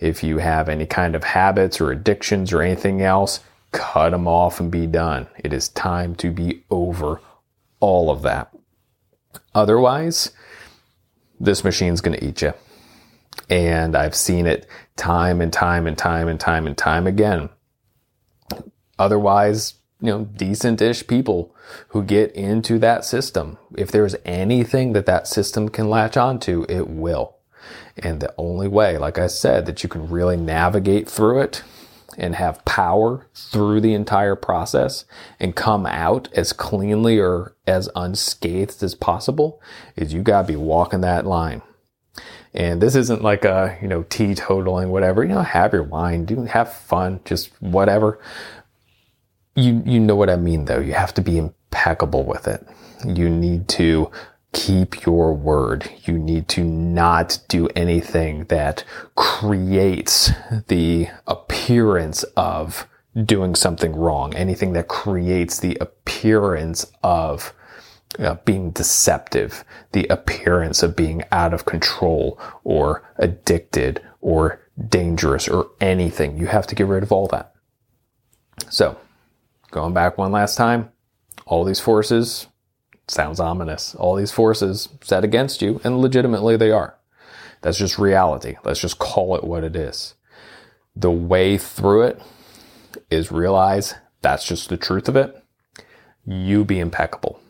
If 0.00 0.22
you 0.22 0.38
have 0.38 0.68
any 0.68 0.84
kind 0.84 1.14
of 1.14 1.24
habits 1.24 1.80
or 1.80 1.90
addictions 1.90 2.52
or 2.52 2.60
anything 2.60 3.00
else, 3.00 3.40
cut 3.72 4.10
them 4.10 4.28
off 4.28 4.60
and 4.60 4.70
be 4.70 4.86
done. 4.86 5.26
It 5.38 5.52
is 5.52 5.68
time 5.70 6.14
to 6.16 6.30
be 6.30 6.64
over 6.70 7.20
all 7.80 8.10
of 8.10 8.22
that. 8.22 8.54
Otherwise, 9.54 10.30
this 11.40 11.64
machine's 11.64 12.00
going 12.00 12.18
to 12.18 12.24
eat 12.24 12.42
you. 12.42 12.52
And 13.50 13.96
I've 13.96 14.14
seen 14.14 14.46
it 14.46 14.66
time 14.96 15.40
and 15.40 15.52
time 15.52 15.86
and 15.86 15.98
time 15.98 16.28
and 16.28 16.38
time 16.38 16.66
and 16.66 16.78
time 16.78 17.06
again. 17.06 17.48
Otherwise, 18.98 19.74
you 20.00 20.08
know, 20.08 20.24
decent-ish 20.24 21.06
people 21.06 21.54
who 21.88 22.02
get 22.02 22.32
into 22.32 22.78
that 22.78 23.04
system. 23.04 23.58
If 23.76 23.90
there's 23.90 24.16
anything 24.24 24.92
that 24.92 25.06
that 25.06 25.26
system 25.26 25.68
can 25.68 25.88
latch 25.88 26.16
onto, 26.16 26.66
it 26.68 26.88
will. 26.88 27.36
And 27.96 28.20
the 28.20 28.34
only 28.36 28.68
way, 28.68 28.98
like 28.98 29.18
I 29.18 29.28
said, 29.28 29.66
that 29.66 29.82
you 29.82 29.88
can 29.88 30.08
really 30.08 30.36
navigate 30.36 31.08
through 31.08 31.40
it 31.40 31.62
and 32.18 32.34
have 32.34 32.64
power 32.64 33.26
through 33.34 33.80
the 33.80 33.94
entire 33.94 34.36
process 34.36 35.04
and 35.40 35.56
come 35.56 35.86
out 35.86 36.28
as 36.34 36.52
cleanly 36.52 37.18
or 37.18 37.54
as 37.66 37.88
unscathed 37.96 38.82
as 38.82 38.94
possible 38.94 39.60
is 39.96 40.12
you 40.12 40.22
gotta 40.22 40.46
be 40.46 40.56
walking 40.56 41.00
that 41.00 41.26
line. 41.26 41.62
And 42.54 42.82
this 42.82 42.94
isn't 42.94 43.22
like 43.22 43.44
a, 43.44 43.78
you 43.80 43.88
know, 43.88 44.02
teetotaling, 44.04 44.88
whatever, 44.88 45.22
you 45.22 45.34
know, 45.34 45.42
have 45.42 45.72
your 45.72 45.84
wine, 45.84 46.26
do 46.26 46.44
have 46.44 46.72
fun, 46.72 47.20
just 47.24 47.50
whatever. 47.62 48.18
You, 49.54 49.82
you 49.86 50.00
know 50.00 50.16
what 50.16 50.30
I 50.30 50.36
mean 50.36 50.66
though. 50.66 50.80
You 50.80 50.92
have 50.92 51.14
to 51.14 51.22
be 51.22 51.38
impeccable 51.38 52.24
with 52.24 52.46
it. 52.46 52.66
You 53.06 53.30
need 53.30 53.68
to 53.68 54.10
keep 54.52 55.04
your 55.04 55.34
word. 55.34 55.90
You 56.04 56.18
need 56.18 56.48
to 56.50 56.64
not 56.64 57.38
do 57.48 57.68
anything 57.74 58.44
that 58.44 58.84
creates 59.14 60.30
the 60.68 61.08
appearance 61.26 62.22
of 62.36 62.86
doing 63.24 63.54
something 63.54 63.94
wrong, 63.94 64.34
anything 64.34 64.72
that 64.74 64.88
creates 64.88 65.58
the 65.58 65.76
appearance 65.80 66.90
of 67.02 67.52
uh, 68.18 68.34
being 68.44 68.70
deceptive, 68.70 69.64
the 69.92 70.06
appearance 70.08 70.82
of 70.82 70.96
being 70.96 71.22
out 71.32 71.54
of 71.54 71.64
control 71.64 72.38
or 72.64 73.02
addicted 73.16 74.02
or 74.20 74.60
dangerous 74.88 75.48
or 75.48 75.70
anything. 75.80 76.38
You 76.38 76.46
have 76.46 76.66
to 76.68 76.74
get 76.74 76.86
rid 76.86 77.02
of 77.02 77.12
all 77.12 77.26
that. 77.28 77.54
So, 78.68 78.98
going 79.70 79.94
back 79.94 80.18
one 80.18 80.32
last 80.32 80.56
time, 80.56 80.90
all 81.46 81.64
these 81.64 81.80
forces 81.80 82.46
sounds 83.08 83.40
ominous. 83.40 83.94
All 83.94 84.14
these 84.14 84.32
forces 84.32 84.88
set 85.02 85.24
against 85.24 85.62
you, 85.62 85.80
and 85.84 85.98
legitimately 86.00 86.56
they 86.56 86.70
are. 86.70 86.96
That's 87.62 87.78
just 87.78 87.98
reality. 87.98 88.56
Let's 88.64 88.80
just 88.80 88.98
call 89.00 89.36
it 89.36 89.44
what 89.44 89.64
it 89.64 89.76
is. 89.76 90.14
The 90.94 91.10
way 91.10 91.56
through 91.58 92.02
it 92.02 92.22
is 93.10 93.32
realize 93.32 93.94
that's 94.20 94.46
just 94.46 94.68
the 94.68 94.76
truth 94.76 95.08
of 95.08 95.16
it. 95.16 95.42
You 96.26 96.64
be 96.64 96.78
impeccable. 96.78 97.40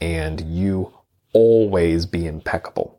And 0.00 0.40
you 0.40 0.92
always 1.32 2.06
be 2.06 2.26
impeccable. 2.26 2.98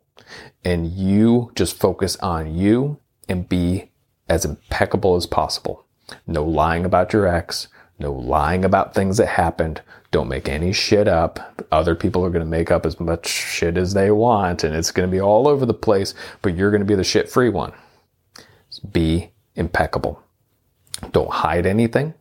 And 0.63 0.87
you 0.87 1.51
just 1.55 1.77
focus 1.77 2.15
on 2.17 2.55
you 2.55 2.99
and 3.27 3.49
be 3.49 3.91
as 4.29 4.45
impeccable 4.45 5.15
as 5.15 5.25
possible. 5.25 5.85
No 6.27 6.43
lying 6.43 6.85
about 6.85 7.13
your 7.13 7.27
ex, 7.27 7.67
no 8.03 8.13
lying 8.13 8.63
about 8.63 8.93
things 8.93 9.17
that 9.17 9.27
happened. 9.27 9.81
Don't 10.11 10.27
make 10.27 10.47
any 10.47 10.73
shit 10.73 11.07
up. 11.07 11.65
Other 11.71 11.95
people 11.95 12.23
are 12.23 12.29
going 12.29 12.45
to 12.45 12.49
make 12.49 12.69
up 12.69 12.85
as 12.85 12.99
much 12.99 13.27
shit 13.27 13.77
as 13.77 13.93
they 13.93 14.11
want 14.11 14.63
and 14.63 14.75
it's 14.75 14.91
going 14.91 15.09
to 15.09 15.11
be 15.11 15.19
all 15.19 15.47
over 15.47 15.65
the 15.65 15.73
place, 15.73 16.13
but 16.41 16.55
you're 16.55 16.69
going 16.69 16.81
to 16.81 16.85
be 16.85 16.95
the 16.95 17.03
shit 17.03 17.29
free 17.29 17.49
one. 17.49 17.73
Be 18.91 19.31
impeccable. 19.55 20.21
Don't 21.11 21.31
hide 21.31 21.65
anything. 21.65 22.13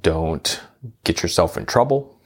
Don't 0.00 0.60
get 1.04 1.22
yourself 1.22 1.56
in 1.56 1.66
trouble. 1.66 2.18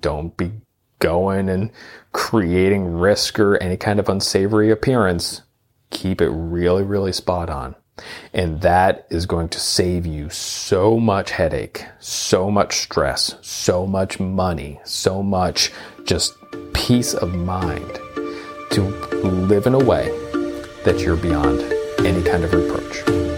Don't 0.00 0.36
be 0.36 0.52
going 0.98 1.48
and 1.48 1.70
creating 2.12 2.92
risk 2.92 3.38
or 3.38 3.56
any 3.58 3.76
kind 3.76 4.00
of 4.00 4.08
unsavory 4.08 4.70
appearance. 4.70 5.42
Keep 5.90 6.20
it 6.20 6.30
really, 6.30 6.82
really 6.82 7.12
spot 7.12 7.48
on. 7.48 7.76
And 8.32 8.60
that 8.60 9.06
is 9.10 9.26
going 9.26 9.48
to 9.50 9.60
save 9.60 10.06
you 10.06 10.30
so 10.30 10.98
much 10.98 11.30
headache, 11.30 11.84
so 11.98 12.50
much 12.50 12.78
stress, 12.78 13.34
so 13.42 13.86
much 13.86 14.20
money, 14.20 14.80
so 14.84 15.22
much 15.22 15.72
just 16.04 16.34
peace 16.72 17.14
of 17.14 17.34
mind 17.34 17.98
to 18.70 18.82
live 19.22 19.66
in 19.66 19.74
a 19.74 19.78
way 19.78 20.08
that 20.84 21.00
you're 21.00 21.16
beyond 21.16 21.60
any 22.06 22.22
kind 22.22 22.44
of 22.44 22.52
reproach. 22.52 23.37